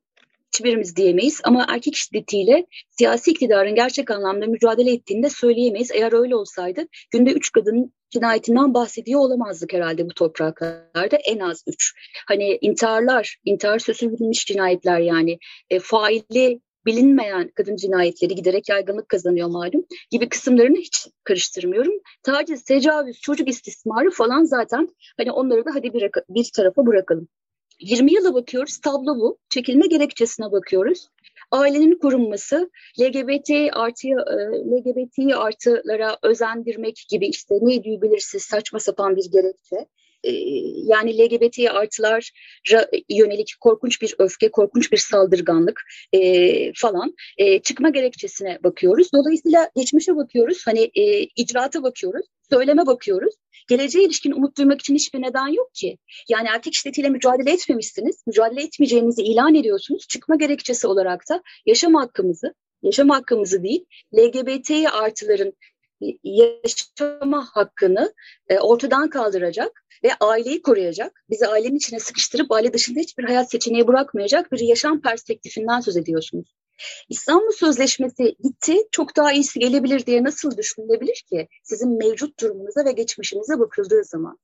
hiçbirimiz 0.54 0.96
diyemeyiz 0.96 1.40
ama 1.44 1.66
erkek 1.68 1.96
şiddetiyle 1.96 2.66
siyasi 2.90 3.30
iktidarın 3.30 3.74
gerçek 3.74 4.10
anlamda 4.10 4.46
mücadele 4.46 4.92
ettiğini 4.92 5.22
de 5.22 5.30
söyleyemeyiz. 5.30 5.90
Eğer 5.90 6.12
öyle 6.12 6.36
olsaydı 6.36 6.86
günde 7.10 7.32
üç 7.32 7.52
kadının 7.52 7.92
cinayetinden 8.10 8.74
bahsediyor 8.74 9.20
olamazdık 9.20 9.72
herhalde 9.72 10.04
bu 10.04 10.14
topraklarda 10.14 11.16
en 11.16 11.38
az 11.38 11.64
üç. 11.66 11.94
Hani 12.26 12.58
intiharlar, 12.60 13.36
intihar 13.44 13.78
sözü 13.78 14.12
bilinmiş 14.12 14.46
cinayetler 14.46 15.00
yani 15.00 15.38
e, 15.70 15.78
faili 15.78 16.60
bilinmeyen 16.86 17.50
kadın 17.54 17.76
cinayetleri 17.76 18.34
giderek 18.34 18.68
yaygınlık 18.68 19.08
kazanıyor 19.08 19.48
malum 19.48 19.84
gibi 20.10 20.28
kısımlarını 20.28 20.76
hiç 20.76 21.06
karıştırmıyorum. 21.24 21.92
Taciz, 22.22 22.64
tecavüz, 22.64 23.20
çocuk 23.20 23.48
istismarı 23.48 24.10
falan 24.10 24.44
zaten 24.44 24.88
hani 25.16 25.32
onları 25.32 25.64
da 25.64 25.70
hadi 25.74 25.92
bir, 25.92 26.10
bir 26.28 26.50
tarafa 26.56 26.86
bırakalım. 26.86 27.28
20 27.80 28.12
yıla 28.12 28.34
bakıyoruz, 28.34 28.78
tablo 28.78 29.16
bu. 29.16 29.38
Çekilme 29.48 29.86
gerekçesine 29.86 30.52
bakıyoruz. 30.52 31.08
Ailenin 31.50 31.98
korunması, 31.98 32.70
LGBT 33.00 33.50
artıya, 33.72 34.18
e, 34.18 34.34
LGBT 34.70 35.36
artılara 35.36 36.18
özendirmek 36.22 37.04
gibi 37.10 37.26
işte 37.26 37.54
neydi 37.60 38.02
belirsiz 38.02 38.42
saçma 38.42 38.80
sapan 38.80 39.16
bir 39.16 39.30
gerekçe. 39.32 39.86
E, 40.24 40.30
yani 40.84 41.18
LGBT 41.18 41.58
artılar 41.70 42.30
yönelik 43.08 43.54
korkunç 43.60 44.02
bir 44.02 44.14
öfke, 44.18 44.50
korkunç 44.50 44.92
bir 44.92 44.96
saldırganlık 44.96 45.82
e, 46.12 46.72
falan 46.74 47.14
çıkma 47.62 47.90
gerekçesine 47.90 48.58
bakıyoruz. 48.64 49.12
Dolayısıyla 49.14 49.70
geçmişe 49.76 50.16
bakıyoruz, 50.16 50.62
hani 50.66 50.90
icraata 51.36 51.82
bakıyoruz, 51.82 52.26
söyleme 52.50 52.86
bakıyoruz 52.86 53.34
geleceğe 53.70 54.04
ilişkin 54.04 54.32
umut 54.32 54.58
duymak 54.58 54.80
için 54.80 54.94
hiçbir 54.94 55.22
neden 55.22 55.48
yok 55.48 55.74
ki. 55.74 55.98
Yani 56.28 56.48
erkek 56.48 56.74
şiddetiyle 56.74 57.08
mücadele 57.08 57.52
etmemişsiniz, 57.52 58.22
mücadele 58.26 58.62
etmeyeceğinizi 58.62 59.22
ilan 59.22 59.54
ediyorsunuz. 59.54 60.06
Çıkma 60.08 60.36
gerekçesi 60.36 60.86
olarak 60.86 61.28
da 61.30 61.42
yaşam 61.66 61.94
hakkımızı, 61.94 62.54
yaşam 62.82 63.08
hakkımızı 63.08 63.62
değil, 63.62 63.84
LGBT 64.14 64.70
artıların 64.92 65.52
yaşama 66.24 67.46
hakkını 67.52 68.14
e, 68.48 68.58
ortadan 68.58 69.10
kaldıracak 69.10 69.84
ve 70.04 70.10
aileyi 70.20 70.62
koruyacak, 70.62 71.24
bizi 71.30 71.46
ailenin 71.46 71.76
içine 71.76 72.00
sıkıştırıp 72.00 72.52
aile 72.52 72.72
dışında 72.72 73.00
hiçbir 73.00 73.24
hayat 73.24 73.50
seçeneği 73.50 73.86
bırakmayacak 73.86 74.52
bir 74.52 74.60
yaşam 74.60 75.00
perspektifinden 75.00 75.80
söz 75.80 75.96
ediyorsunuz. 75.96 76.54
İstanbul 77.08 77.52
Sözleşmesi 77.52 78.36
gitti, 78.44 78.76
çok 78.92 79.16
daha 79.16 79.32
iyisi 79.32 79.58
gelebilir 79.58 80.06
diye 80.06 80.24
nasıl 80.24 80.56
düşünülebilir 80.56 81.24
ki 81.30 81.48
sizin 81.62 81.98
mevcut 81.98 82.40
durumunuza 82.40 82.84
ve 82.84 82.92
geçmişinize 82.92 83.58
bakıldığı 83.58 84.04
zaman? 84.04 84.38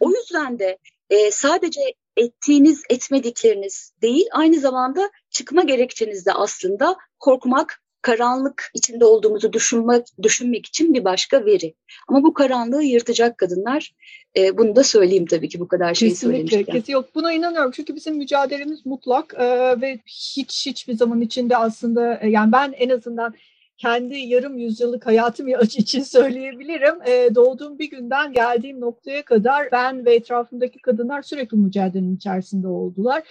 O 0.00 0.10
yüzden 0.10 0.58
de 0.58 0.78
e, 1.10 1.30
sadece 1.30 1.80
ettiğiniz 2.16 2.82
etmedikleriniz 2.90 3.92
değil 4.02 4.26
aynı 4.32 4.60
zamanda 4.60 5.10
çıkma 5.30 5.62
gerekçeniz 5.62 6.26
de 6.26 6.32
aslında 6.32 6.96
korkmak, 7.18 7.81
karanlık 8.02 8.70
içinde 8.74 9.04
olduğumuzu 9.04 9.52
düşünmek, 9.52 10.06
düşünmek 10.22 10.66
için 10.66 10.94
bir 10.94 11.04
başka 11.04 11.44
veri. 11.44 11.74
Ama 12.08 12.22
bu 12.22 12.34
karanlığı 12.34 12.82
yırtacak 12.82 13.38
kadınlar 13.38 13.94
e, 14.36 14.58
bunu 14.58 14.76
da 14.76 14.84
söyleyeyim 14.84 15.26
tabii 15.26 15.48
ki 15.48 15.60
bu 15.60 15.68
kadar 15.68 15.94
şey 15.94 16.08
Kesinlikle, 16.08 16.64
kesin 16.64 16.92
yok. 16.92 17.14
Buna 17.14 17.32
inanıyorum 17.32 17.70
çünkü 17.70 17.94
bizim 17.94 18.16
mücadelemiz 18.16 18.86
mutlak 18.86 19.34
e, 19.38 19.80
ve 19.80 19.98
hiç 20.06 20.66
hiçbir 20.66 20.96
zaman 20.96 21.20
içinde 21.20 21.56
aslında 21.56 22.18
e, 22.22 22.28
yani 22.28 22.52
ben 22.52 22.72
en 22.72 22.88
azından 22.88 23.34
kendi 23.82 24.16
yarım 24.16 24.58
yüzyıllık 24.58 25.06
hayatım 25.06 25.48
için 25.62 26.02
söyleyebilirim. 26.02 26.94
E, 27.06 27.34
doğduğum 27.34 27.78
bir 27.78 27.90
günden 27.90 28.32
geldiğim 28.32 28.80
noktaya 28.80 29.22
kadar 29.22 29.68
ben 29.72 30.04
ve 30.04 30.14
etrafımdaki 30.14 30.78
kadınlar 30.78 31.22
sürekli 31.22 31.56
mücadelenin 31.56 32.16
içerisinde 32.16 32.68
oldular. 32.68 33.22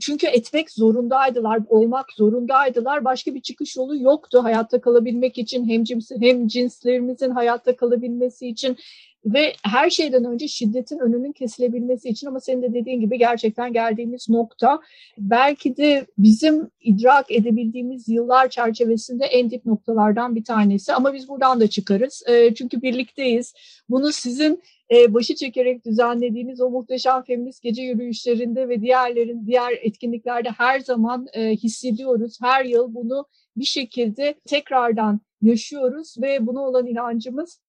Çünkü 0.00 0.26
etmek 0.26 0.70
zorundaydılar, 0.70 1.60
olmak 1.68 2.12
zorundaydılar. 2.12 3.04
Başka 3.04 3.34
bir 3.34 3.40
çıkış 3.40 3.76
yolu 3.76 3.96
yoktu 3.96 4.44
hayatta 4.44 4.80
kalabilmek 4.80 5.38
için 5.38 5.68
hem, 5.68 5.84
cins, 5.84 6.10
hem 6.20 6.46
cinslerimizin 6.48 7.30
hayatta 7.30 7.76
kalabilmesi 7.76 8.48
için 8.48 8.76
ve 9.24 9.52
her 9.64 9.90
şeyden 9.90 10.24
önce 10.24 10.48
şiddetin 10.48 10.98
önünün 10.98 11.32
kesilebilmesi 11.32 12.08
için 12.08 12.26
ama 12.26 12.40
senin 12.40 12.62
de 12.62 12.74
dediğin 12.74 13.00
gibi 13.00 13.18
gerçekten 13.18 13.72
geldiğimiz 13.72 14.28
nokta 14.28 14.80
belki 15.18 15.76
de 15.76 16.06
bizim 16.18 16.70
idrak 16.80 17.30
edebildiğimiz 17.32 18.08
yıllar 18.08 18.50
çerçevesinde 18.50 19.24
en 19.24 19.50
dip 19.50 19.66
noktalardan 19.66 20.34
bir 20.34 20.44
tanesi 20.44 20.94
ama 20.94 21.14
biz 21.14 21.28
buradan 21.28 21.60
da 21.60 21.66
çıkarız. 21.68 22.22
E, 22.28 22.54
çünkü 22.54 22.82
birlikteyiz. 22.82 23.54
Bunu 23.88 24.12
sizin 24.12 24.62
e, 24.90 25.14
başı 25.14 25.34
çekerek 25.34 25.84
düzenlediğiniz 25.84 26.60
o 26.60 26.70
muhteşem 26.70 27.22
feminist 27.22 27.62
gece 27.62 27.82
yürüyüşlerinde 27.82 28.68
ve 28.68 28.80
diğerlerin 28.80 29.46
diğer 29.46 29.72
etkinliklerde 29.82 30.50
her 30.50 30.80
zaman 30.80 31.26
e, 31.32 31.50
hissediyoruz. 31.50 32.38
Her 32.42 32.64
yıl 32.64 32.94
bunu 32.94 33.26
bir 33.56 33.64
şekilde 33.64 34.34
tekrardan 34.46 35.20
yaşıyoruz 35.42 36.14
ve 36.22 36.46
buna 36.46 36.60
olan 36.60 36.86
inancımız 36.86 37.60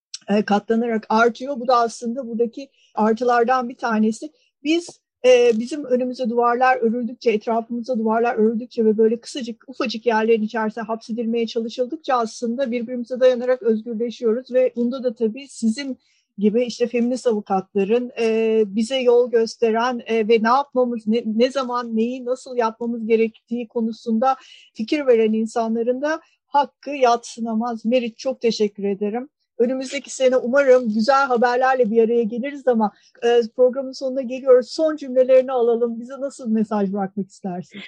katlanarak 0.45 1.05
artıyor. 1.09 1.59
Bu 1.59 1.67
da 1.67 1.75
aslında 1.75 2.27
buradaki 2.27 2.69
artılardan 2.95 3.69
bir 3.69 3.77
tanesi. 3.77 4.31
Biz 4.63 4.99
e, 5.25 5.51
bizim 5.59 5.85
önümüze 5.85 6.29
duvarlar 6.29 6.77
örüldükçe, 6.77 7.31
etrafımıza 7.31 7.99
duvarlar 7.99 8.35
örüldükçe 8.35 8.85
ve 8.85 8.97
böyle 8.97 9.19
kısacık, 9.19 9.63
ufacık 9.67 10.05
yerlerin 10.05 10.43
içerisinde 10.43 10.85
hapsedilmeye 10.85 11.47
çalışıldıkça 11.47 12.15
aslında 12.15 12.71
birbirimize 12.71 13.19
dayanarak 13.19 13.61
özgürleşiyoruz 13.63 14.51
ve 14.53 14.73
bunda 14.75 15.03
da 15.03 15.15
tabii 15.15 15.47
sizin 15.47 15.97
gibi 16.37 16.63
işte 16.63 16.87
feminist 16.87 17.27
avukatların 17.27 18.11
e, 18.19 18.63
bize 18.67 18.99
yol 18.99 19.31
gösteren 19.31 20.01
e, 20.05 20.27
ve 20.27 20.43
ne 20.43 20.47
yapmamız, 20.47 21.07
ne, 21.07 21.23
ne 21.25 21.51
zaman 21.51 21.95
neyi 21.95 22.25
nasıl 22.25 22.57
yapmamız 22.57 23.07
gerektiği 23.07 23.67
konusunda 23.67 24.35
fikir 24.73 25.07
veren 25.07 25.33
insanların 25.33 26.01
da 26.01 26.21
hakkı 26.47 26.91
yatsınamaz. 26.91 27.85
Merit 27.85 28.17
çok 28.17 28.41
teşekkür 28.41 28.83
ederim. 28.83 29.29
Önümüzdeki 29.59 30.09
sene 30.09 30.37
umarım 30.37 30.93
güzel 30.93 31.25
haberlerle 31.27 31.91
bir 31.91 32.03
araya 32.03 32.23
geliriz 32.23 32.67
ama 32.67 32.91
e, 33.23 33.41
programın 33.55 33.91
sonuna 33.91 34.21
geliyoruz. 34.21 34.69
Son 34.69 34.95
cümlelerini 34.95 35.51
alalım. 35.51 35.99
Bize 35.99 36.13
nasıl 36.19 36.49
mesaj 36.49 36.93
bırakmak 36.93 37.29
istersin? 37.29 37.81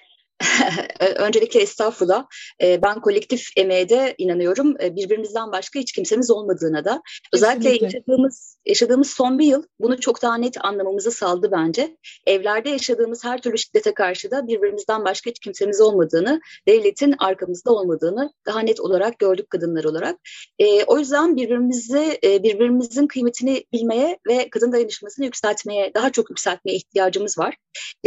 Öncelikle 1.15 1.62
estağfurullah. 1.62 2.25
Ee, 2.62 2.82
ben 2.82 3.01
kolektif 3.01 3.47
emeğe 3.58 3.89
de 3.89 4.15
inanıyorum. 4.17 4.75
Ee, 4.82 4.95
birbirimizden 4.95 5.51
başka 5.51 5.80
hiç 5.80 5.91
kimsemiz 5.91 6.32
olmadığına 6.32 6.86
da. 6.86 7.01
Özellikle 7.34 7.86
yaşadığımız 7.86 8.58
yaşadığımız 8.65 9.10
son 9.10 9.39
bir 9.39 9.45
yıl 9.45 9.63
bunu 9.80 9.99
çok 9.99 10.21
daha 10.21 10.38
net 10.38 10.65
anlamamızı 10.65 11.12
sağladı 11.12 11.51
bence. 11.51 11.97
Evlerde 12.27 12.69
yaşadığımız 12.69 13.23
her 13.23 13.41
türlü 13.41 13.58
şiddete 13.58 13.93
karşı 13.93 14.32
da 14.32 14.47
birbirimizden 14.47 15.06
başka 15.06 15.30
hiç 15.30 15.39
kimsemiz 15.39 15.82
olmadığını, 15.82 16.41
devletin 16.67 17.15
arkamızda 17.19 17.71
olmadığını 17.71 18.34
daha 18.45 18.60
net 18.60 18.80
olarak 18.80 19.19
gördük 19.19 19.49
kadınlar 19.49 19.84
olarak. 19.84 20.19
Ee, 20.60 20.84
o 20.84 20.99
yüzden 20.99 21.36
birbirimizi 21.36 22.19
e, 22.23 22.43
birbirimizin 22.43 23.08
kıymetini 23.08 23.63
bilmeye 23.73 24.19
ve 24.27 24.49
kadın 24.49 24.71
dayanışmasını 24.71 25.25
yükseltmeye, 25.25 25.91
daha 25.93 26.12
çok 26.12 26.30
yükseltmeye 26.30 26.77
ihtiyacımız 26.77 27.38
var. 27.38 27.56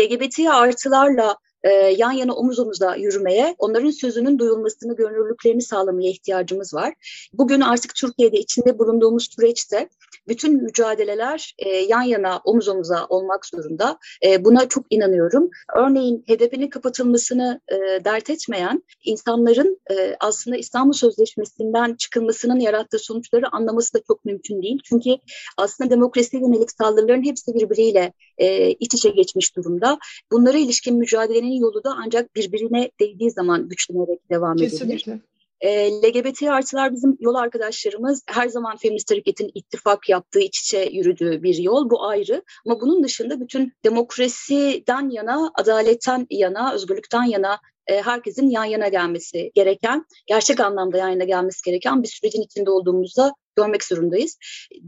LGBT 0.00 0.38
artılarla 0.50 1.36
e, 1.64 1.94
yan 1.98 2.12
yana 2.12 2.34
omuz 2.34 2.58
omuza 2.58 2.96
yürümeye, 2.96 3.54
onların 3.58 3.90
sözünün 3.90 4.38
duyulmasını, 4.38 4.96
gönüllülüklerini 4.96 5.62
sağlamaya 5.62 6.10
ihtiyacımız 6.10 6.74
var. 6.74 6.94
Bugün 7.32 7.60
artık 7.60 7.94
Türkiye'de 7.94 8.38
içinde 8.38 8.78
bulunduğumuz 8.78 9.28
süreçte 9.30 9.88
bütün 10.28 10.62
mücadeleler 10.62 11.54
e, 11.58 11.68
yan 11.68 12.02
yana 12.02 12.40
omuz 12.44 12.68
omuza 12.68 13.06
olmak 13.08 13.46
zorunda. 13.46 13.98
E, 14.26 14.44
buna 14.44 14.68
çok 14.68 14.84
inanıyorum. 14.90 15.50
Örneğin 15.76 16.24
HDP'nin 16.28 16.70
kapatılmasını 16.70 17.60
e, 17.68 18.04
dert 18.04 18.30
etmeyen 18.30 18.82
insanların 19.04 19.80
e, 19.90 20.16
aslında 20.20 20.56
İstanbul 20.56 20.92
Sözleşmesi'nden 20.92 21.94
çıkılmasının 21.94 22.60
yarattığı 22.60 22.98
sonuçları 22.98 23.48
anlaması 23.52 23.94
da 23.94 24.02
çok 24.06 24.24
mümkün 24.24 24.62
değil. 24.62 24.80
Çünkü 24.84 25.10
aslında 25.56 25.90
demokrasiye 25.90 26.42
yönelik 26.42 26.70
saldırıların 26.70 27.24
hepsi 27.24 27.54
birbiriyle 27.54 28.12
e, 28.38 28.70
iç 28.70 28.94
içe 28.94 29.10
geçmiş 29.10 29.56
durumda. 29.56 29.98
Bunlara 30.32 30.58
ilişkin 30.58 30.96
mücadelenin 30.96 31.60
yolu 31.60 31.84
da 31.84 31.94
ancak 32.04 32.34
birbirine 32.36 32.90
değdiği 33.00 33.30
zaman 33.30 33.68
güçlenerek 33.68 34.30
devam 34.30 34.56
Kesinlikle. 34.56 35.12
edilir. 35.12 35.33
E, 35.64 35.90
LGBT 35.90 36.42
artılar 36.42 36.92
bizim 36.92 37.16
yol 37.20 37.34
arkadaşlarımız 37.34 38.22
her 38.26 38.48
zaman 38.48 38.76
feminist 38.76 39.10
hareketin 39.10 39.50
ittifak 39.54 40.08
yaptığı, 40.08 40.40
iç 40.40 40.60
içe 40.60 40.88
yürüdüğü 40.92 41.42
bir 41.42 41.56
yol. 41.56 41.90
Bu 41.90 42.04
ayrı. 42.04 42.42
Ama 42.66 42.80
bunun 42.80 43.04
dışında 43.04 43.40
bütün 43.40 43.72
demokrasiden 43.84 45.10
yana, 45.10 45.50
adaletten 45.54 46.26
yana, 46.30 46.74
özgürlükten 46.74 47.22
yana 47.22 47.58
e, 47.86 48.02
herkesin 48.02 48.50
yan 48.50 48.64
yana 48.64 48.88
gelmesi 48.88 49.52
gereken, 49.54 50.04
gerçek 50.26 50.60
anlamda 50.60 50.98
yan 50.98 51.08
yana 51.08 51.24
gelmesi 51.24 51.60
gereken 51.64 52.02
bir 52.02 52.08
sürecin 52.08 52.42
içinde 52.42 52.70
olduğumuzda 52.70 53.32
görmek 53.56 53.84
zorundayız 53.84 54.38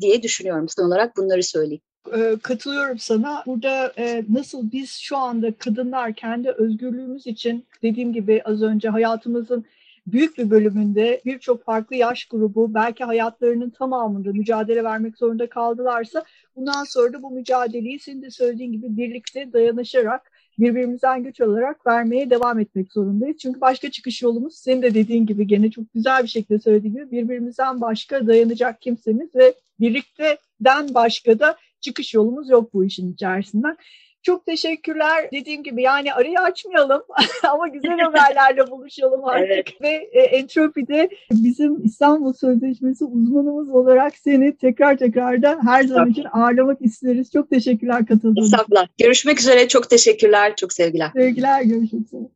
diye 0.01 0.23
düşünüyorum. 0.23 0.67
Son 0.69 0.85
olarak 0.85 1.17
bunları 1.17 1.43
söyleyeyim 1.43 1.83
e, 2.15 2.37
katılıyorum 2.43 2.99
sana. 2.99 3.43
Burada 3.47 3.93
e, 3.99 4.25
nasıl 4.29 4.73
biz 4.73 4.91
şu 4.91 5.17
anda 5.17 5.53
kadınlar 5.59 6.15
kendi 6.15 6.51
özgürlüğümüz 6.51 7.27
için 7.27 7.67
dediğim 7.83 8.13
gibi 8.13 8.43
az 8.45 8.63
önce 8.63 8.89
hayatımızın 8.89 9.65
büyük 10.07 10.39
bir 10.39 10.51
bölümünde 10.51 11.21
birçok 11.25 11.65
farklı 11.65 11.97
yaş 11.97 12.25
grubu 12.25 12.75
belki 12.75 13.05
hayatlarının 13.05 13.71
tamamında 13.71 14.33
mücadele 14.33 14.85
vermek 14.85 15.19
zorunda 15.19 15.49
kaldılarsa 15.49 16.25
bundan 16.57 16.85
sonra 16.85 17.13
da 17.13 17.23
bu 17.23 17.31
mücadeleyi 17.31 17.99
senin 17.99 18.23
de 18.23 18.31
söylediğin 18.31 18.73
gibi 18.73 18.97
birlikte 18.97 19.53
dayanışarak 19.53 20.33
birbirimizden 20.59 21.23
güç 21.23 21.41
alarak 21.41 21.87
vermeye 21.87 22.31
devam 22.31 22.61
etmek 22.61 22.93
zorundayız. 22.93 23.37
Çünkü 23.37 23.61
başka 23.61 23.91
çıkış 23.91 24.23
yolumuz 24.23 24.57
senin 24.57 24.83
de 24.83 24.95
dediğin 24.95 25.27
gibi 25.27 25.47
gene 25.47 25.71
çok 25.71 25.93
güzel 25.95 26.23
bir 26.23 26.29
şekilde 26.29 26.59
söylediğin 26.59 26.95
gibi 26.95 27.11
birbirimizden 27.11 27.81
başka 27.81 28.27
dayanacak 28.27 28.81
kimsemiz 28.81 29.35
ve 29.35 29.55
birlikteden 29.81 30.95
başka 30.95 31.39
da 31.39 31.57
çıkış 31.81 32.15
yolumuz 32.15 32.51
yok 32.51 32.75
bu 32.75 32.85
işin 32.85 33.13
içerisinden. 33.13 33.77
Çok 34.27 34.47
teşekkürler. 34.47 35.29
Dediğim 35.33 35.63
gibi 35.63 35.83
yani 35.83 36.15
arayı 36.15 36.39
açmayalım 36.41 37.03
ama 37.53 37.69
güzel 37.69 37.99
haberlerle 37.99 38.71
buluşalım 38.71 39.25
artık. 39.25 39.49
Evet. 39.51 39.83
Ve 39.83 40.11
e, 40.13 40.21
Entropi'de 40.21 41.09
bizim 41.31 41.85
İstanbul 41.85 42.33
Sözleşmesi 42.33 43.05
uzmanımız 43.05 43.71
olarak 43.71 44.17
seni 44.17 44.57
tekrar 44.57 44.97
tekrar 44.97 45.43
da 45.43 45.59
her 45.65 45.83
zaman 45.83 46.11
için 46.11 46.27
ağırlamak 46.33 46.79
isteriz. 46.83 47.31
Çok 47.33 47.51
teşekkürler 47.51 48.07
katıldığın 48.07 48.43
için. 48.43 48.57
Görüşmek 48.99 49.41
üzere. 49.41 49.69
Çok 49.69 49.91
teşekkürler. 49.91 50.57
Çok 50.57 50.73
sevgiler. 50.73 51.11
Sevgiler. 51.17 51.63
Görüşmek 51.63 52.03
üzere. 52.03 52.36